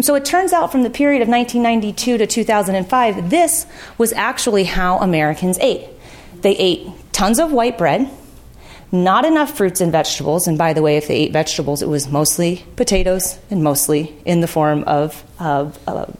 [0.00, 3.66] So it turns out from the period of 1992 to 2005, this
[3.98, 5.88] was actually how Americans ate.
[6.42, 8.10] They ate tons of white bread,
[8.92, 10.46] not enough fruits and vegetables.
[10.46, 14.40] And by the way, if they ate vegetables, it was mostly potatoes and mostly in
[14.40, 15.70] the form of uh,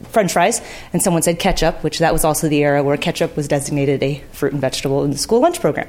[0.09, 0.61] french fries.
[0.91, 4.21] And someone said ketchup, which that was also the era where ketchup was designated a
[4.31, 5.87] fruit and vegetable in the school lunch program.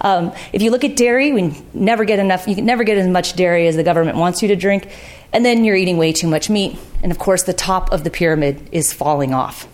[0.00, 3.08] Um, if you look at dairy, we never get enough, you can never get as
[3.08, 4.88] much dairy as the government wants you to drink.
[5.32, 6.78] And then you're eating way too much meat.
[7.02, 9.68] And of course, the top of the pyramid is falling off.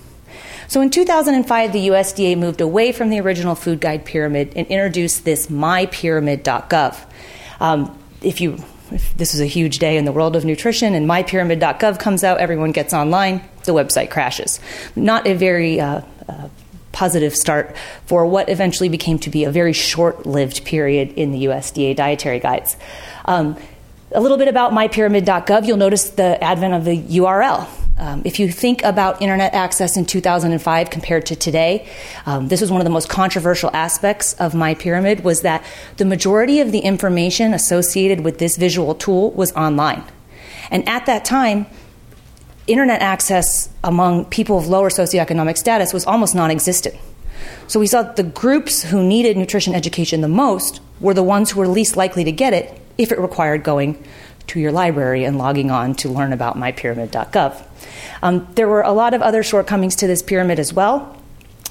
[0.70, 5.24] So in 2005, the USDA moved away from the original food guide pyramid and introduced
[5.24, 6.96] this mypyramid.gov.
[7.59, 11.09] Um, if you if this is a huge day in the world of nutrition and
[11.09, 14.61] mypyramid.gov comes out, everyone gets online, the website crashes.
[14.94, 16.48] Not a very uh, uh,
[16.92, 21.46] positive start for what eventually became to be a very short lived period in the
[21.46, 22.76] USDA dietary guides.
[23.24, 23.56] Um,
[24.12, 27.68] a little bit about mypyramid.gov, you'll notice the advent of the URL.
[28.01, 31.87] Um, if you think about internet access in 2005 compared to today,
[32.25, 35.63] um, this was one of the most controversial aspects of my pyramid was that
[35.99, 40.03] the majority of the information associated with this visual tool was online.
[40.71, 41.67] And at that time,
[42.67, 46.95] internet access among people of lower socioeconomic status was almost non existent.
[47.69, 51.61] So we saw the groups who needed nutrition education the most were the ones who
[51.61, 54.03] were least likely to get it if it required going
[54.51, 57.63] to your library and logging on to learn about mypyramid.gov.
[58.23, 61.17] Um, there were a lot of other shortcomings to this pyramid as well.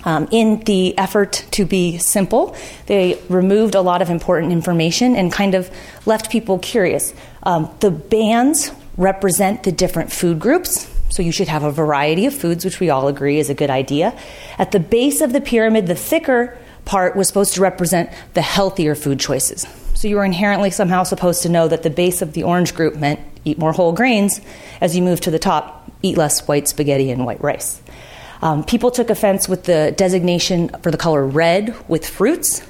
[0.05, 5.29] Um, in the effort to be simple, they removed a lot of important information and
[5.29, 5.69] kind of
[6.05, 7.13] left people curious.
[7.43, 12.33] Um, the bands represent the different food groups, so you should have a variety of
[12.33, 14.17] foods, which we all agree is a good idea.
[14.57, 18.95] At the base of the pyramid, the thicker part was supposed to represent the healthier
[18.95, 19.67] food choices.
[19.99, 22.95] So you were inherently somehow supposed to know that the base of the orange group
[22.95, 24.39] meant eat more whole grains.
[24.79, 27.81] As you move to the top, eat less white spaghetti and white rice.
[28.41, 32.65] Um, people took offense with the designation for the color red with fruits.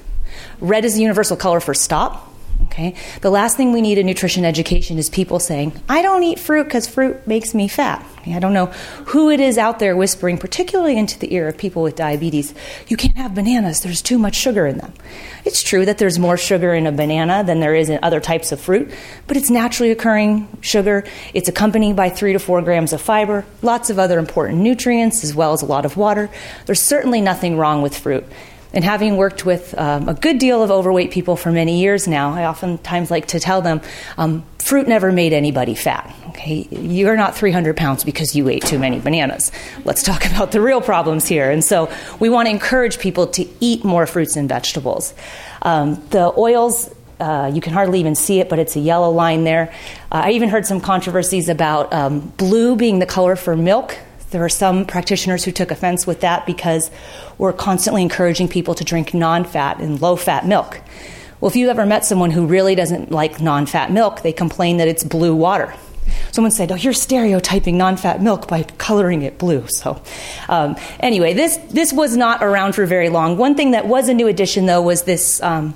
[0.59, 2.28] Red is the universal color for stop.
[2.71, 2.93] Okay.
[3.21, 6.65] The last thing we need in nutrition education is people saying, "I don't eat fruit
[6.65, 8.67] because fruit makes me fat." I don't know
[9.05, 12.53] who it is out there whispering, particularly into the ear of people with diabetes,
[12.88, 13.79] "You can't have bananas.
[13.79, 14.93] There's too much sugar in them."
[15.45, 18.51] It's true that there's more sugar in a banana than there is in other types
[18.51, 18.91] of fruit,
[19.25, 21.03] but it's naturally occurring sugar.
[21.34, 25.34] It's accompanied by three to four grams of fiber, lots of other important nutrients, as
[25.34, 26.30] well as a lot of water.
[26.67, 28.26] There's certainly nothing wrong with fruit.
[28.72, 32.34] And having worked with um, a good deal of overweight people for many years now,
[32.34, 33.82] I oftentimes like to tell them
[34.17, 36.13] um, fruit never made anybody fat.
[36.30, 39.51] Okay, you're not 300 pounds because you ate too many bananas.
[39.86, 41.49] Let's talk about the real problems here.
[41.49, 45.15] And so we want to encourage people to eat more fruits and vegetables.
[45.63, 49.43] Um, the oils uh, you can hardly even see it, but it's a yellow line
[49.43, 49.74] there.
[50.09, 53.97] Uh, I even heard some controversies about um, blue being the color for milk.
[54.32, 56.91] There are some practitioners who took offense with that because
[57.38, 60.82] we're constantly encouraging people to drink non fat and low fat milk.
[61.41, 64.77] Well, if you've ever met someone who really doesn't like non fat milk, they complain
[64.77, 65.73] that it's blue water.
[66.32, 70.01] Someone said, "Oh, you're stereotyping non-fat milk by coloring it blue." So,
[70.47, 73.38] um, anyway, this this was not around for very long.
[73.38, 75.75] One thing that was a new addition, though, was this um,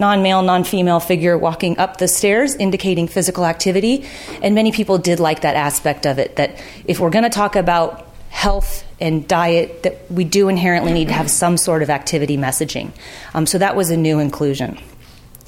[0.00, 4.04] non male, non female figure walking up the stairs, indicating physical activity.
[4.42, 7.54] And many people did like that aspect of it, that if we're going to talk
[7.54, 12.36] about health and diet, that we do inherently need to have some sort of activity
[12.36, 12.90] messaging.
[13.34, 14.78] Um, so that was a new inclusion.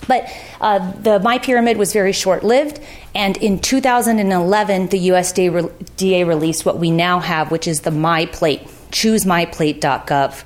[0.07, 0.31] But
[0.61, 2.81] uh, the My Pyramid was very short lived,
[3.15, 8.67] and in 2011, the USDA released what we now have, which is the My Plate,
[8.91, 10.45] choosemyplate.gov.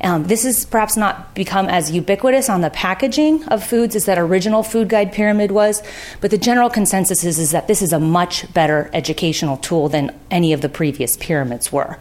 [0.00, 4.18] Um, this has perhaps not become as ubiquitous on the packaging of foods as that
[4.18, 5.82] original food guide pyramid was,
[6.20, 10.16] but the general consensus is, is that this is a much better educational tool than
[10.30, 11.98] any of the previous pyramids were.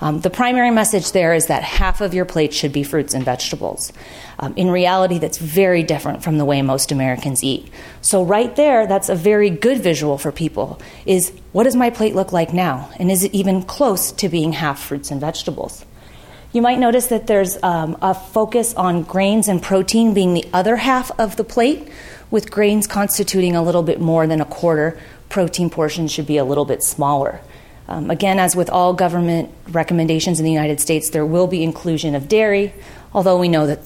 [0.00, 3.24] Um, the primary message there is that half of your plate should be fruits and
[3.24, 3.92] vegetables.
[4.38, 7.70] Um, in reality, that's very different from the way most Americans eat.
[8.02, 12.14] So, right there, that's a very good visual for people is what does my plate
[12.14, 12.90] look like now?
[12.98, 15.84] And is it even close to being half fruits and vegetables?
[16.56, 20.76] You might notice that there's um, a focus on grains and protein being the other
[20.76, 21.86] half of the plate,
[22.30, 24.98] with grains constituting a little bit more than a quarter.
[25.28, 27.42] Protein portions should be a little bit smaller.
[27.88, 32.14] Um, again, as with all government recommendations in the United States, there will be inclusion
[32.14, 32.72] of dairy,
[33.12, 33.80] although we know that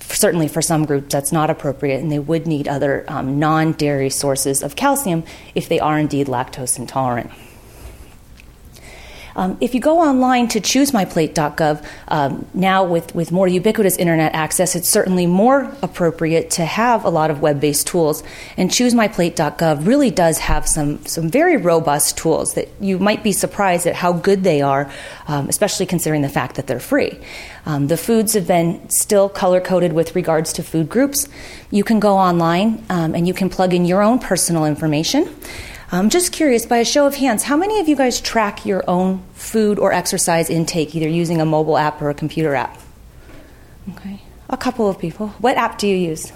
[0.00, 4.10] certainly for some groups that's not appropriate and they would need other um, non dairy
[4.10, 5.22] sources of calcium
[5.54, 7.30] if they are indeed lactose intolerant.
[9.38, 14.74] Um, if you go online to choosemyplate.gov, um, now with, with more ubiquitous internet access,
[14.74, 18.24] it's certainly more appropriate to have a lot of web based tools.
[18.56, 23.86] And choosemyplate.gov really does have some, some very robust tools that you might be surprised
[23.86, 24.90] at how good they are,
[25.28, 27.16] um, especially considering the fact that they're free.
[27.64, 31.28] Um, the foods have been still color coded with regards to food groups.
[31.70, 35.32] You can go online um, and you can plug in your own personal information.
[35.90, 38.84] I'm just curious, by a show of hands, how many of you guys track your
[38.86, 42.78] own food or exercise intake, either using a mobile app or a computer app?
[43.92, 44.20] Okay,
[44.50, 45.28] a couple of people.
[45.38, 46.30] What app do you use?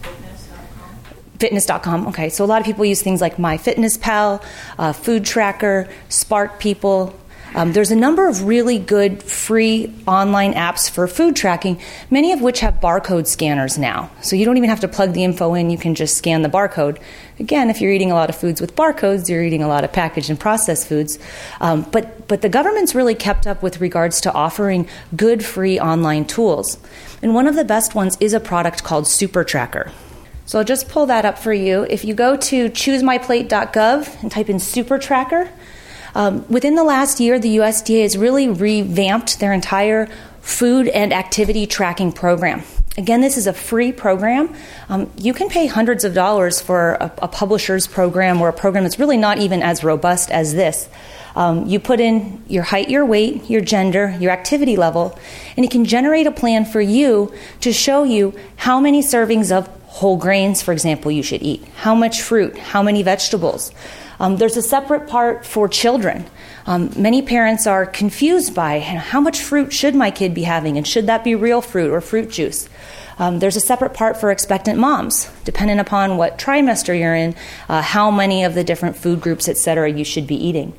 [0.00, 1.38] Fitness.com.
[1.38, 4.42] Fitness.com, okay, so a lot of people use things like MyFitnessPal,
[4.78, 7.14] uh, Food Tracker, Spark People,
[7.54, 11.80] um, there's a number of really good free online apps for food tracking,
[12.10, 14.10] many of which have barcode scanners now.
[14.22, 16.48] So you don't even have to plug the info in, you can just scan the
[16.48, 17.00] barcode.
[17.38, 19.92] Again, if you're eating a lot of foods with barcodes, you're eating a lot of
[19.92, 21.18] packaged and processed foods.
[21.60, 26.26] Um, but, but the government's really kept up with regards to offering good free online
[26.26, 26.78] tools.
[27.22, 29.90] And one of the best ones is a product called Super Tracker.
[30.46, 31.86] So I'll just pull that up for you.
[31.88, 35.48] If you go to choosemyplate.gov and type in Super Tracker,
[36.14, 40.08] um, within the last year, the USDA has really revamped their entire
[40.40, 42.62] food and activity tracking program.
[42.98, 44.54] Again, this is a free program.
[44.88, 48.82] Um, you can pay hundreds of dollars for a, a, publisher's program or a program
[48.82, 50.88] that's really not even as robust as this.
[51.36, 55.16] Um, you put in your height, your weight, your gender, your activity level,
[55.56, 59.68] and it can generate a plan for you to show you how many servings of
[59.90, 63.72] whole grains, for example, you should eat, how much fruit, how many vegetables.
[64.20, 66.26] Um, there's a separate part for children.
[66.66, 70.86] Um, many parents are confused by how much fruit should my kid be having, and
[70.86, 72.68] should that be real fruit or fruit juice?
[73.18, 77.34] Um, there's a separate part for expectant moms, depending upon what trimester you're in,
[77.68, 80.72] uh, how many of the different food groups, et cetera, you should be eating.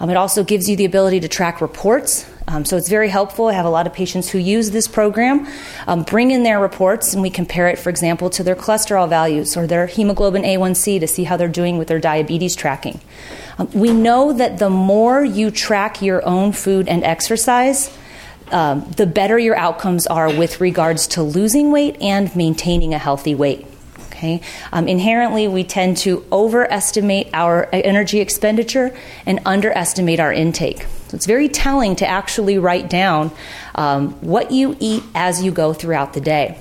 [0.00, 2.26] Um, it also gives you the ability to track reports.
[2.46, 3.46] Um, so it's very helpful.
[3.46, 5.46] I have a lot of patients who use this program,
[5.86, 9.56] um, bring in their reports, and we compare it, for example, to their cholesterol values
[9.56, 13.00] or their hemoglobin A1C to see how they're doing with their diabetes tracking.
[13.58, 17.96] Um, we know that the more you track your own food and exercise,
[18.52, 23.34] um, the better your outcomes are with regards to losing weight and maintaining a healthy
[23.34, 23.66] weight.
[24.10, 24.42] Okay?
[24.70, 30.86] Um, inherently, we tend to overestimate our energy expenditure and underestimate our intake.
[31.08, 33.30] So it's very telling to actually write down
[33.74, 36.58] um, what you eat as you go throughout the day.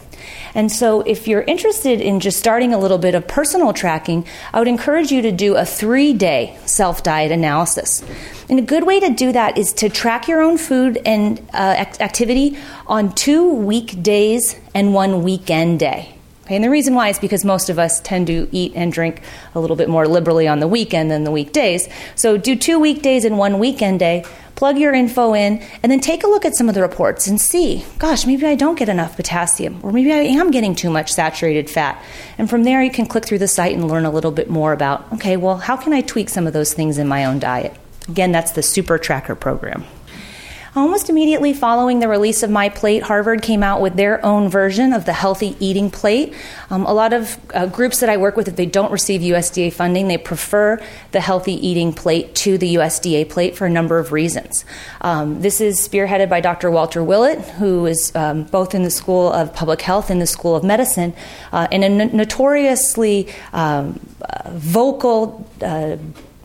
[0.55, 4.59] And so, if you're interested in just starting a little bit of personal tracking, I
[4.59, 8.03] would encourage you to do a three day self diet analysis.
[8.49, 11.85] And a good way to do that is to track your own food and uh,
[11.99, 16.12] activity on two weekdays and one weekend day.
[16.45, 19.21] Okay, and the reason why is because most of us tend to eat and drink
[19.55, 21.87] a little bit more liberally on the weekend than the weekdays.
[22.15, 24.25] So do two weekdays and one weekend day,
[24.55, 27.39] plug your info in, and then take a look at some of the reports and
[27.39, 31.13] see, gosh, maybe I don't get enough potassium, or maybe I am getting too much
[31.13, 32.03] saturated fat.
[32.37, 34.73] And from there, you can click through the site and learn a little bit more
[34.73, 37.73] about, okay, well, how can I tweak some of those things in my own diet?
[38.09, 39.85] Again, that's the Super Tracker program.
[40.75, 44.91] Almost immediately following the release of My Plate, Harvard came out with their own version
[44.91, 46.33] of the healthy eating plate.
[46.71, 49.71] Um, a lot of uh, groups that I work with, if they don't receive USDA
[49.71, 54.11] funding, they prefer the healthy eating plate to the USDA plate for a number of
[54.11, 54.65] reasons.
[55.01, 56.71] Um, this is spearheaded by Dr.
[56.71, 60.55] Walter Willett, who is um, both in the School of Public Health and the School
[60.55, 61.13] of Medicine,
[61.51, 65.97] uh, and a notoriously um, uh, vocal uh,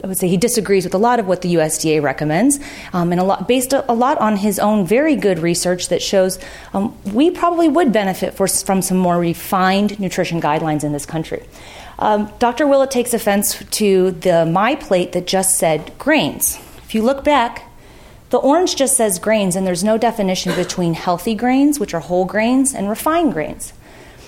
[0.03, 2.61] I would say he disagrees with a lot of what the USDA recommends,
[2.93, 6.03] um, and a lot based a, a, lot on his own very good research that
[6.03, 6.39] shows
[6.73, 11.45] um, we probably would benefit for, from some more refined nutrition guidelines in this country.
[11.99, 12.67] Um, Dr.
[12.67, 16.57] Willett takes offense to the My Plate that just said grains.
[16.85, 17.65] If you look back,
[18.31, 22.25] the orange just says grains, and there's no definition between healthy grains, which are whole
[22.25, 23.73] grains, and refined grains.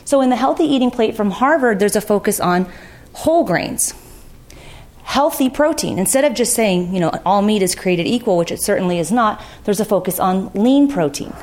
[0.05, 2.68] So in the healthy eating plate from Harvard, there's a focus on
[3.12, 3.95] whole grains
[5.11, 5.99] healthy protein.
[5.99, 9.11] Instead of just saying, you know, all meat is created equal, which it certainly is
[9.11, 11.35] not, there's a focus on lean protein.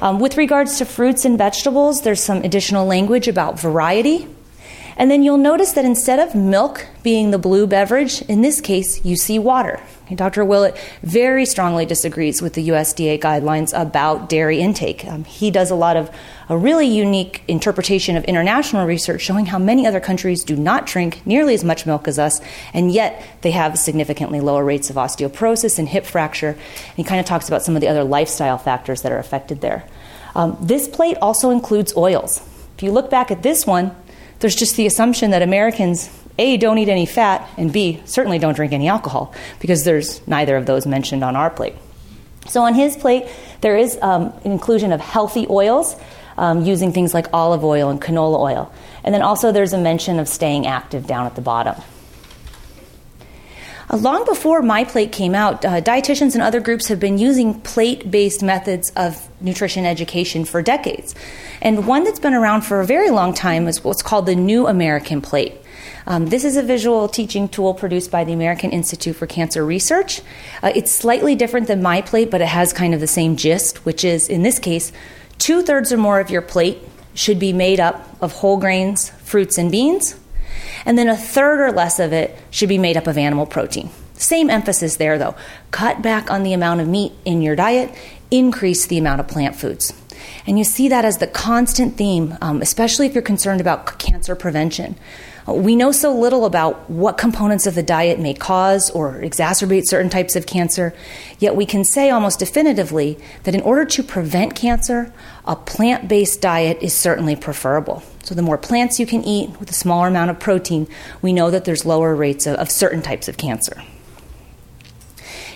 [0.00, 4.26] Um, with regards to fruits and vegetables, there's some additional language about variety.
[4.96, 9.04] And then you'll notice that instead of milk being the blue beverage, in this case,
[9.04, 9.78] you see water.
[10.14, 10.42] Dr.
[10.42, 15.04] Willett very strongly disagrees with the USDA guidelines about dairy intake.
[15.06, 16.10] Um, he does a lot of
[16.52, 21.26] a really unique interpretation of international research showing how many other countries do not drink
[21.26, 22.42] nearly as much milk as us,
[22.74, 26.50] and yet they have significantly lower rates of osteoporosis and hip fracture.
[26.50, 29.62] And he kind of talks about some of the other lifestyle factors that are affected
[29.62, 29.88] there.
[30.34, 32.46] Um, this plate also includes oils.
[32.76, 33.96] If you look back at this one,
[34.40, 38.54] there's just the assumption that Americans a, don't eat any fat, and B, certainly don't
[38.54, 41.76] drink any alcohol, because there's neither of those mentioned on our plate.
[42.48, 43.26] So on his plate,
[43.62, 45.96] there is um, an inclusion of healthy oils,
[46.36, 48.72] um, using things like olive oil and canola oil.
[49.04, 51.74] And then also there's a mention of staying active down at the bottom.
[53.90, 57.60] Uh, long before My Plate came out, uh, dietitians and other groups have been using
[57.60, 61.14] plate based methods of nutrition education for decades.
[61.60, 64.66] And one that's been around for a very long time is what's called the New
[64.66, 65.54] American Plate.
[66.06, 70.20] Um, this is a visual teaching tool produced by the American Institute for Cancer Research.
[70.62, 73.84] Uh, it's slightly different than my plate, but it has kind of the same gist,
[73.84, 74.92] which is, in this case,
[75.42, 76.78] two thirds or more of your plate
[77.14, 80.14] should be made up of whole grains, fruits, and beans,
[80.86, 83.90] and then a third or less of it should be made up of animal protein.
[84.14, 85.34] Same emphasis there, though.
[85.72, 87.92] Cut back on the amount of meat in your diet,
[88.30, 89.92] increase the amount of plant foods.
[90.46, 94.36] And you see that as the constant theme, um, especially if you're concerned about cancer
[94.36, 94.94] prevention.
[95.46, 100.08] We know so little about what components of the diet may cause or exacerbate certain
[100.08, 100.94] types of cancer,
[101.40, 105.12] yet we can say almost definitively that in order to prevent cancer,
[105.44, 108.04] a plant based diet is certainly preferable.
[108.22, 110.86] So, the more plants you can eat with a smaller amount of protein,
[111.20, 113.82] we know that there's lower rates of, of certain types of cancer.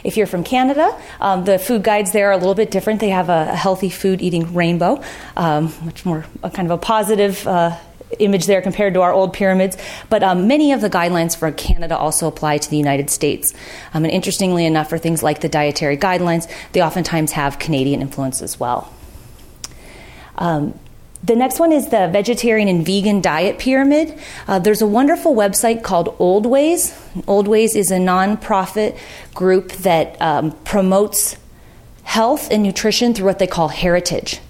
[0.03, 3.01] If you're from Canada, um, the food guides there are a little bit different.
[3.01, 5.03] They have a, a healthy food eating rainbow,
[5.37, 7.76] um, much more kind of a positive uh,
[8.19, 9.77] image there compared to our old pyramids.
[10.09, 13.53] But um, many of the guidelines for Canada also apply to the United States.
[13.95, 18.43] Um, and interestingly enough, for things like the dietary guidelines, they oftentimes have Canadian influence
[18.43, 18.93] as well.
[20.37, 20.79] Um,
[21.25, 24.17] the next one is the vegetarian and vegan diet pyramid.
[24.47, 26.97] Uh, there's a wonderful website called Old Ways.
[27.27, 28.97] Old Ways is a nonprofit
[29.35, 31.37] group that um, promotes
[32.05, 34.41] health and nutrition through what they call heritage.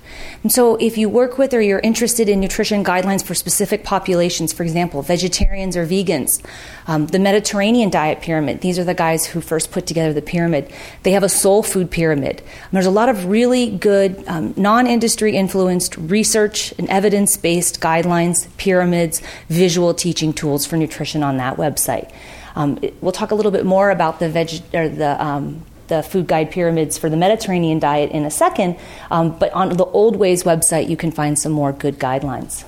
[0.47, 4.53] And so, if you work with or you're interested in nutrition guidelines for specific populations,
[4.53, 6.41] for example, vegetarians or vegans,
[6.87, 10.73] um, the Mediterranean diet pyramid, these are the guys who first put together the pyramid.
[11.03, 12.43] They have a soul food pyramid.
[12.43, 17.81] And there's a lot of really good um, non industry influenced research and evidence based
[17.81, 22.13] guidelines, pyramids, visual teaching tools for nutrition on that website.
[22.55, 26.27] Um, we'll talk a little bit more about the, veg- or the um, the food
[26.27, 28.79] guide pyramids for the Mediterranean diet in a second,
[29.11, 32.65] um, but on the Old Ways website, you can find some more good guidelines.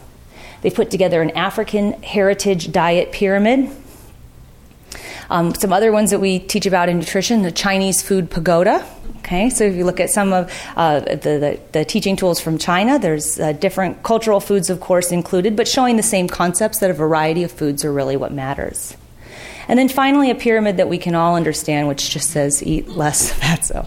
[0.62, 3.70] They put together an African heritage diet pyramid.
[5.30, 8.84] Um, some other ones that we teach about in nutrition the Chinese food pagoda.
[9.18, 12.56] Okay, so if you look at some of uh, the, the, the, teaching tools from
[12.56, 16.90] China, there's uh, different cultural foods, of course, included, but showing the same concepts that
[16.90, 18.96] a variety of foods are really what matters.
[19.68, 23.32] And then finally, a pyramid that we can all understand, which just says eat less
[23.38, 23.86] fatso.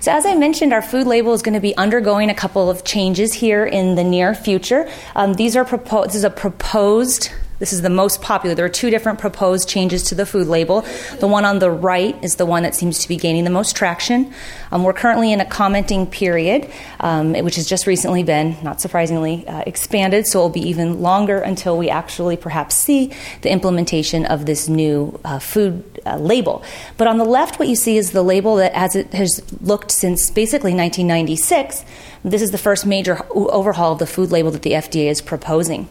[0.00, 2.82] So, as I mentioned, our food label is going to be undergoing a couple of
[2.82, 4.90] changes here in the near future.
[5.14, 7.30] Um, these are propo- this is a proposed
[7.62, 8.56] this is the most popular.
[8.56, 10.80] There are two different proposed changes to the food label.
[11.20, 13.76] The one on the right is the one that seems to be gaining the most
[13.76, 14.34] traction.
[14.72, 19.46] Um, we're currently in a commenting period, um, which has just recently been, not surprisingly,
[19.46, 24.26] uh, expanded, so it will be even longer until we actually perhaps see the implementation
[24.26, 26.64] of this new uh, food uh, label.
[26.96, 29.92] But on the left, what you see is the label that, as it has looked
[29.92, 31.84] since basically 1996,
[32.24, 35.88] this is the first major overhaul of the food label that the FDA is proposing.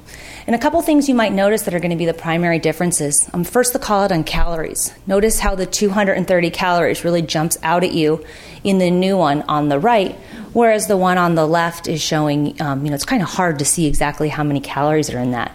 [0.47, 3.29] And a couple things you might notice that are going to be the primary differences.
[3.33, 4.93] Um, first, the call out on calories.
[5.07, 8.25] Notice how the 230 calories really jumps out at you
[8.63, 10.15] in the new one on the right,
[10.53, 13.59] whereas the one on the left is showing, um, you know, it's kind of hard
[13.59, 15.51] to see exactly how many calories are in that.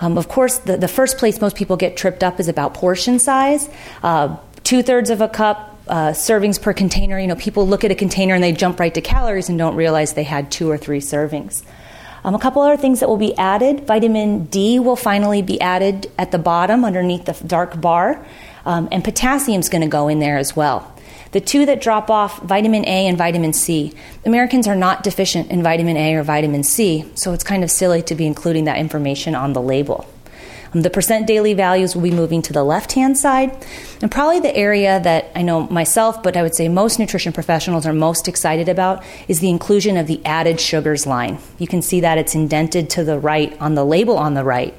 [0.00, 3.18] Um, of course, the, the first place most people get tripped up is about portion
[3.18, 3.68] size.
[4.02, 7.18] Uh, Two thirds of a cup, uh, servings per container.
[7.18, 9.74] You know, people look at a container and they jump right to calories and don't
[9.74, 11.62] realize they had two or three servings.
[12.24, 16.10] Um, a couple other things that will be added vitamin D will finally be added
[16.16, 18.24] at the bottom underneath the dark bar,
[18.64, 20.88] um, and potassium is going to go in there as well.
[21.32, 23.92] The two that drop off, vitamin A and vitamin C.
[24.24, 28.02] Americans are not deficient in vitamin A or vitamin C, so it's kind of silly
[28.02, 30.06] to be including that information on the label.
[30.74, 33.54] The percent daily values will be moving to the left hand side.
[34.00, 37.84] And probably the area that I know myself, but I would say most nutrition professionals
[37.86, 41.38] are most excited about is the inclusion of the added sugars line.
[41.58, 44.74] You can see that it's indented to the right on the label on the right.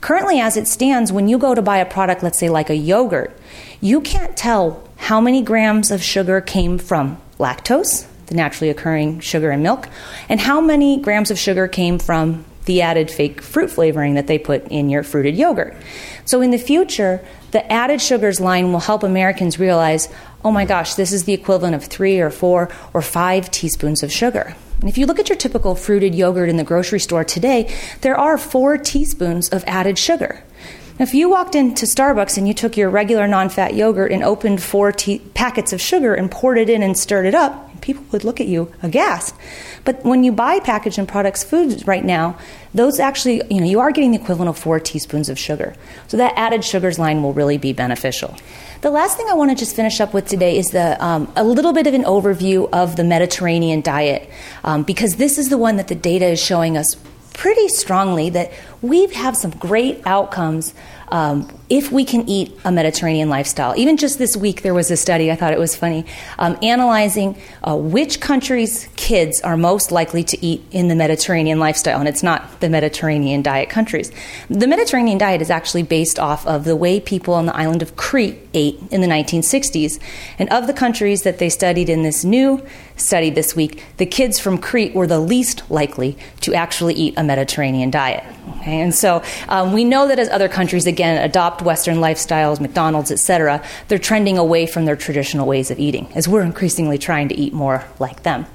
[0.00, 2.76] Currently, as it stands, when you go to buy a product, let's say like a
[2.76, 3.36] yogurt,
[3.80, 9.50] you can't tell how many grams of sugar came from lactose, the naturally occurring sugar
[9.50, 9.88] in milk,
[10.28, 14.38] and how many grams of sugar came from the added fake fruit flavoring that they
[14.38, 15.76] put in your fruited yogurt.
[16.24, 20.08] So in the future, the added sugars line will help Americans realize,
[20.44, 24.12] oh my gosh, this is the equivalent of three or four or five teaspoons of
[24.12, 24.56] sugar.
[24.80, 28.16] And if you look at your typical fruited yogurt in the grocery store today, there
[28.16, 30.42] are four teaspoons of added sugar.
[30.98, 34.62] If you walked into Starbucks and you took your regular non fat yogurt and opened
[34.62, 38.24] four te- packets of sugar and poured it in and stirred it up, people would
[38.24, 39.34] look at you aghast.
[39.84, 42.38] But when you buy packaged and products foods right now,
[42.74, 45.74] those actually, you know, you are getting the equivalent of four teaspoons of sugar.
[46.08, 48.36] So that added sugars line will really be beneficial.
[48.82, 51.44] The last thing I want to just finish up with today is the, um, a
[51.44, 54.28] little bit of an overview of the Mediterranean diet,
[54.64, 56.96] um, because this is the one that the data is showing us
[57.32, 58.52] pretty strongly that
[58.82, 60.74] we have some great outcomes
[61.12, 63.74] um, if we can eat a Mediterranean lifestyle.
[63.76, 66.06] Even just this week, there was a study, I thought it was funny,
[66.38, 71.98] um, analyzing uh, which countries' kids are most likely to eat in the Mediterranean lifestyle,
[71.98, 74.10] and it's not the Mediterranean diet countries.
[74.48, 77.94] The Mediterranean diet is actually based off of the way people on the island of
[77.96, 80.00] Crete ate in the 1960s.
[80.38, 82.64] And of the countries that they studied in this new
[82.96, 87.22] study this week, the kids from Crete were the least likely to actually eat a
[87.22, 88.24] Mediterranean diet.
[88.56, 88.71] Okay?
[88.80, 93.62] And so um, we know that as other countries, again, adopt Western lifestyles, McDonald's, etc.,
[93.88, 97.52] they're trending away from their traditional ways of eating, as we're increasingly trying to eat
[97.52, 98.46] more like them.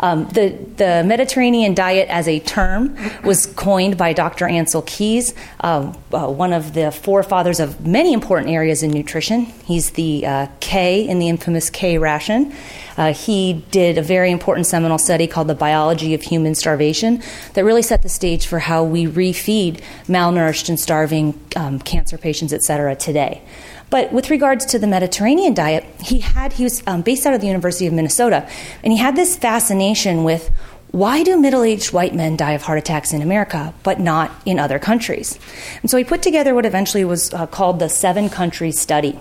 [0.00, 4.46] Um, the, the Mediterranean diet as a term was coined by Dr.
[4.46, 9.46] Ancel Keys, uh, uh, one of the forefathers of many important areas in nutrition.
[9.64, 12.52] He's the uh, K in the infamous K ration.
[12.96, 17.22] Uh, he did a very important seminal study called The Biology of Human Starvation
[17.54, 22.52] that really set the stage for how we refeed malnourished and starving um, cancer patients,
[22.52, 23.42] et cetera, today.
[23.92, 27.42] But with regards to the Mediterranean diet, he had he was um, based out of
[27.42, 28.48] the University of Minnesota,
[28.82, 30.48] and he had this fascination with
[30.92, 34.78] why do middle-aged white men die of heart attacks in America but not in other
[34.78, 35.38] countries?
[35.82, 39.18] And so he put together what eventually was uh, called the seven countries study.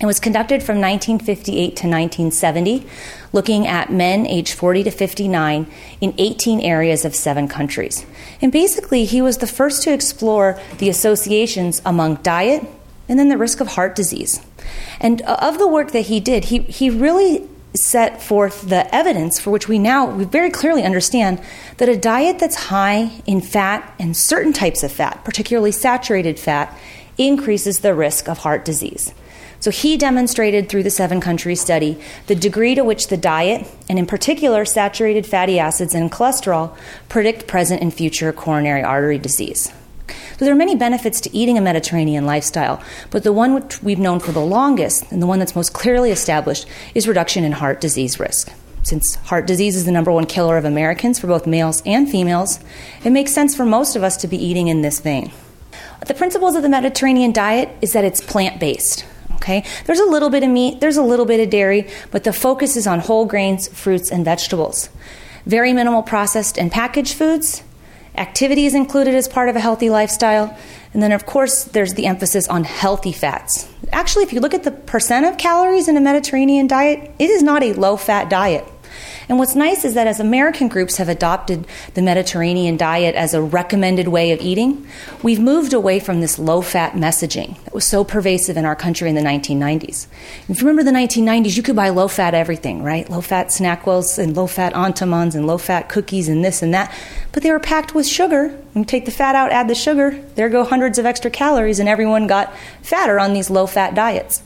[0.00, 2.86] It was conducted from 1958 to 1970,
[3.34, 5.66] looking at men aged 40 to 59
[6.00, 8.06] in 18 areas of seven countries.
[8.40, 12.66] And basically, he was the first to explore the associations among diet
[13.12, 14.40] and then the risk of heart disease.
[14.98, 19.38] And uh, of the work that he did, he, he really set forth the evidence
[19.38, 21.38] for which we now we very clearly understand
[21.76, 26.74] that a diet that's high in fat and certain types of fat, particularly saturated fat,
[27.18, 29.12] increases the risk of heart disease.
[29.60, 33.98] So he demonstrated through the seven country study the degree to which the diet, and
[33.98, 36.74] in particular saturated fatty acids and cholesterol,
[37.10, 39.70] predict present and future coronary artery disease.
[40.42, 44.00] So there are many benefits to eating a Mediterranean lifestyle, but the one which we've
[44.00, 46.66] known for the longest and the one that's most clearly established
[46.96, 48.52] is reduction in heart disease risk.
[48.82, 52.58] Since heart disease is the number one killer of Americans for both males and females,
[53.04, 55.30] it makes sense for most of us to be eating in this vein.
[56.08, 59.06] The principles of the Mediterranean diet is that it's plant based.
[59.34, 59.62] Okay?
[59.84, 62.76] There's a little bit of meat, there's a little bit of dairy, but the focus
[62.76, 64.88] is on whole grains, fruits, and vegetables.
[65.46, 67.62] Very minimal processed and packaged foods.
[68.16, 70.56] Activity is included as part of a healthy lifestyle.
[70.92, 73.68] And then, of course, there's the emphasis on healthy fats.
[73.92, 77.42] Actually, if you look at the percent of calories in a Mediterranean diet, it is
[77.42, 78.66] not a low fat diet.
[79.28, 83.42] And what's nice is that as American groups have adopted the Mediterranean diet as a
[83.42, 84.86] recommended way of eating,
[85.22, 89.08] we've moved away from this low fat messaging that was so pervasive in our country
[89.08, 90.06] in the 1990s.
[90.48, 93.08] If you remember the 1990s, you could buy low fat everything, right?
[93.08, 96.92] Low fat SnackWells and low fat Entenmann's and low fat cookies and this and that.
[97.32, 98.58] But they were packed with sugar.
[98.74, 101.88] You take the fat out, add the sugar, there go hundreds of extra calories, and
[101.88, 104.42] everyone got fatter on these low fat diets.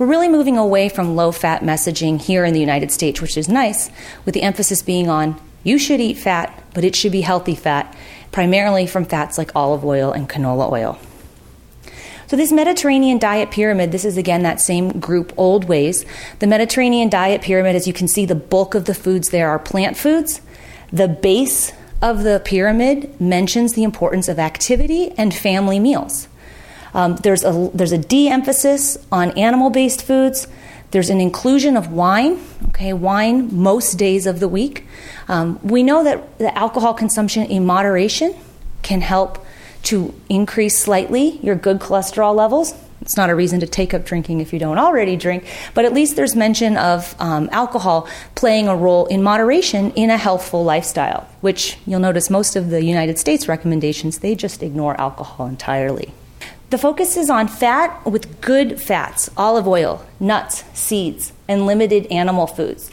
[0.00, 3.50] We're really moving away from low fat messaging here in the United States, which is
[3.50, 3.90] nice,
[4.24, 7.94] with the emphasis being on you should eat fat, but it should be healthy fat,
[8.32, 10.98] primarily from fats like olive oil and canola oil.
[12.28, 16.06] So, this Mediterranean diet pyramid, this is again that same group, old ways.
[16.38, 19.58] The Mediterranean diet pyramid, as you can see, the bulk of the foods there are
[19.58, 20.40] plant foods.
[20.90, 26.26] The base of the pyramid mentions the importance of activity and family meals.
[26.94, 30.46] Um, there's a there's a de-emphasis on animal-based foods.
[30.90, 32.40] There's an inclusion of wine.
[32.68, 34.86] Okay, wine most days of the week.
[35.28, 38.34] Um, we know that the alcohol consumption in moderation
[38.82, 39.44] can help
[39.84, 42.74] to increase slightly your good cholesterol levels.
[43.02, 45.94] It's not a reason to take up drinking if you don't already drink, but at
[45.94, 51.26] least there's mention of um, alcohol playing a role in moderation in a healthful lifestyle,
[51.40, 56.12] which you'll notice most of the United States recommendations, they just ignore alcohol entirely.
[56.70, 62.46] The focus is on fat with good fats, olive oil, nuts, seeds, and limited animal
[62.46, 62.92] foods.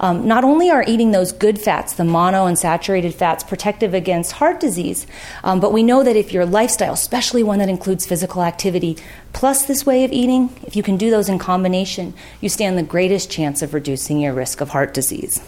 [0.00, 5.06] Um, not only are eating those good fats, the monounsaturated fats, protective against heart disease,
[5.44, 8.96] um, but we know that if your lifestyle, especially one that includes physical activity,
[9.34, 12.82] plus this way of eating, if you can do those in combination, you stand the
[12.82, 15.42] greatest chance of reducing your risk of heart disease.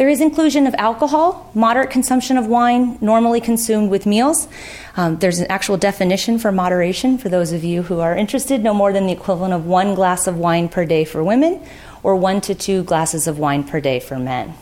[0.00, 4.48] There is inclusion of alcohol, moderate consumption of wine, normally consumed with meals.
[4.96, 8.72] Um, there's an actual definition for moderation for those of you who are interested no
[8.72, 11.62] more than the equivalent of one glass of wine per day for women
[12.02, 14.54] or one to two glasses of wine per day for men.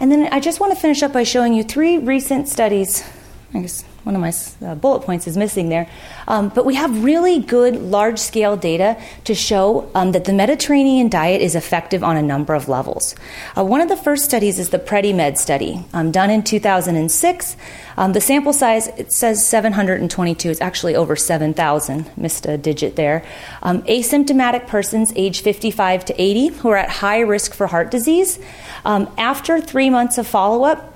[0.00, 3.08] And then I just want to finish up by showing you three recent studies.
[3.54, 4.32] I guess one of my
[4.66, 5.88] uh, bullet points is missing there.
[6.26, 11.08] Um, but we have really good large scale data to show um, that the Mediterranean
[11.08, 13.14] diet is effective on a number of levels.
[13.56, 17.56] Uh, one of the first studies is the PREDIMED study, um, done in 2006.
[17.96, 23.24] Um, the sample size, it says 722, it's actually over 7,000, missed a digit there.
[23.62, 28.40] Um, asymptomatic persons age 55 to 80 who are at high risk for heart disease.
[28.84, 30.93] Um, after three months of follow up,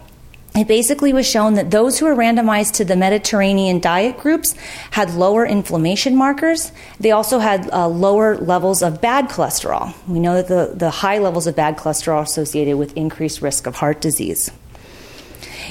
[0.54, 4.54] it basically was shown that those who were randomized to the Mediterranean diet groups
[4.90, 6.72] had lower inflammation markers.
[6.98, 9.94] They also had uh, lower levels of bad cholesterol.
[10.08, 13.66] We know that the, the high levels of bad cholesterol are associated with increased risk
[13.66, 14.50] of heart disease.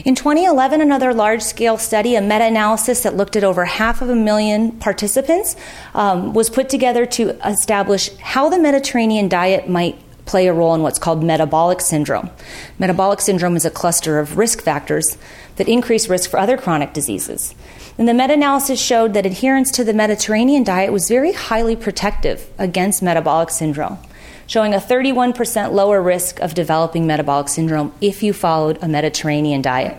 [0.05, 4.09] In 2011, another large scale study, a meta analysis that looked at over half of
[4.09, 5.55] a million participants,
[5.95, 10.81] um, was put together to establish how the Mediterranean diet might play a role in
[10.81, 12.29] what's called metabolic syndrome.
[12.77, 15.17] Metabolic syndrome is a cluster of risk factors
[15.55, 17.55] that increase risk for other chronic diseases.
[17.97, 22.47] And the meta analysis showed that adherence to the Mediterranean diet was very highly protective
[22.59, 23.97] against metabolic syndrome,
[24.45, 29.97] showing a 31% lower risk of developing metabolic syndrome if you followed a Mediterranean diet.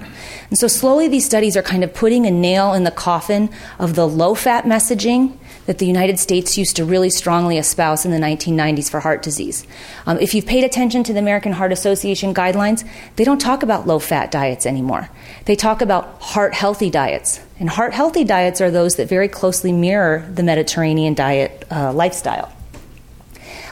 [0.48, 3.50] And so, slowly, these studies are kind of putting a nail in the coffin
[3.80, 5.36] of the low fat messaging
[5.68, 9.66] that the United States used to really strongly espouse in the 1990s for heart disease.
[10.06, 13.86] Um, if you've paid attention to the American Heart Association guidelines, they don't talk about
[13.86, 15.10] low fat diets anymore.
[15.44, 17.40] They talk about heart healthy diets.
[17.60, 22.50] And heart healthy diets are those that very closely mirror the Mediterranean diet uh, lifestyle.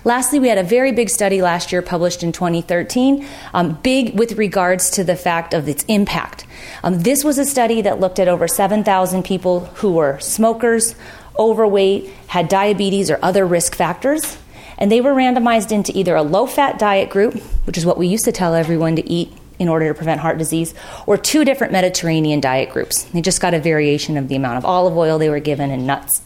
[0.05, 4.33] Lastly, we had a very big study last year published in 2013, um, big with
[4.33, 6.47] regards to the fact of its impact.
[6.85, 10.95] Um, this was a study that looked at over 7,000 people who were smokers,
[11.39, 14.39] overweight, had diabetes, or other risk factors.
[14.79, 17.35] And they were randomized into either a low fat diet group,
[17.65, 20.37] which is what we used to tell everyone to eat in order to prevent heart
[20.39, 20.75] disease,
[21.07, 23.05] or two different Mediterranean diet groups.
[23.05, 25.87] They just got a variation of the amount of olive oil they were given and
[25.87, 26.21] nuts.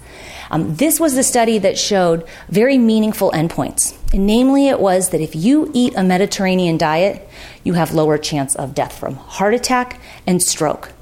[0.50, 3.96] Um, this was the study that showed very meaningful endpoints.
[4.12, 7.28] And namely, it was that if you eat a Mediterranean diet,
[7.62, 10.92] you have lower chance of death from heart attack and stroke.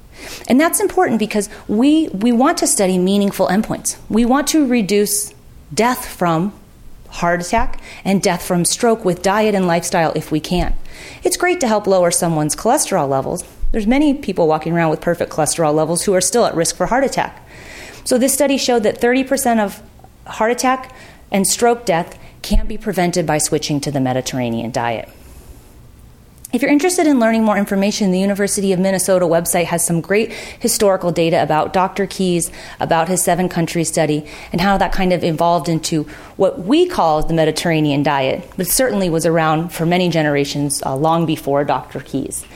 [0.48, 3.96] And that's important because we, we want to study meaningful endpoints.
[4.08, 5.34] We want to reduce
[5.72, 6.52] death from
[7.10, 10.74] heart attack and death from stroke with diet and lifestyle if we can.
[11.22, 13.44] It's great to help lower someone's cholesterol levels.
[13.72, 16.86] There's many people walking around with perfect cholesterol levels who are still at risk for
[16.86, 17.46] heart attack.
[18.04, 19.82] So this study showed that 30% of
[20.26, 20.94] heart attack
[21.30, 25.08] and stroke death can be prevented by switching to the Mediterranean diet.
[26.51, 30.32] If you're interested in learning more information, the University of Minnesota website has some great
[30.32, 32.07] historical data about Dr.
[32.07, 36.05] Keys, about his seven country study, and how that kind of evolved into
[36.36, 41.26] what we call the Mediterranean diet, but certainly was around for many generations uh, long
[41.26, 42.01] before Dr.
[42.01, 42.46] Keys.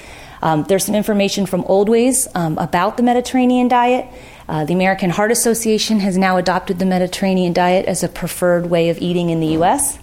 [0.41, 4.07] Um, there's some information from Old Ways um, about the Mediterranean diet.
[4.49, 8.89] Uh, the American Heart Association has now adopted the Mediterranean diet as a preferred way
[8.89, 9.99] of eating in the U.S.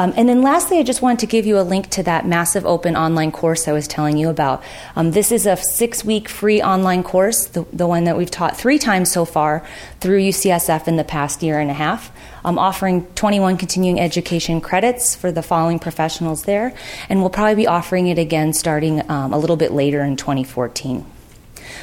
[0.00, 2.64] Um, and then lastly, I just wanted to give you a link to that massive
[2.64, 4.64] open online course I was telling you about.
[4.96, 8.56] Um, this is a six week free online course, the, the, one that we've taught
[8.56, 9.62] three times so far
[10.00, 12.10] through UCSF in the past year and a half,
[12.46, 16.72] um, offering 21 continuing education credits for the following professionals there.
[17.10, 21.04] And we'll probably be offering it again starting um, a little bit later in 2014.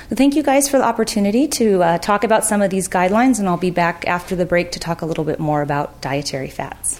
[0.10, 3.38] So thank you guys for the opportunity to uh, talk about some of these guidelines,
[3.38, 6.50] and I'll be back after the break to talk a little bit more about dietary
[6.50, 7.00] fats.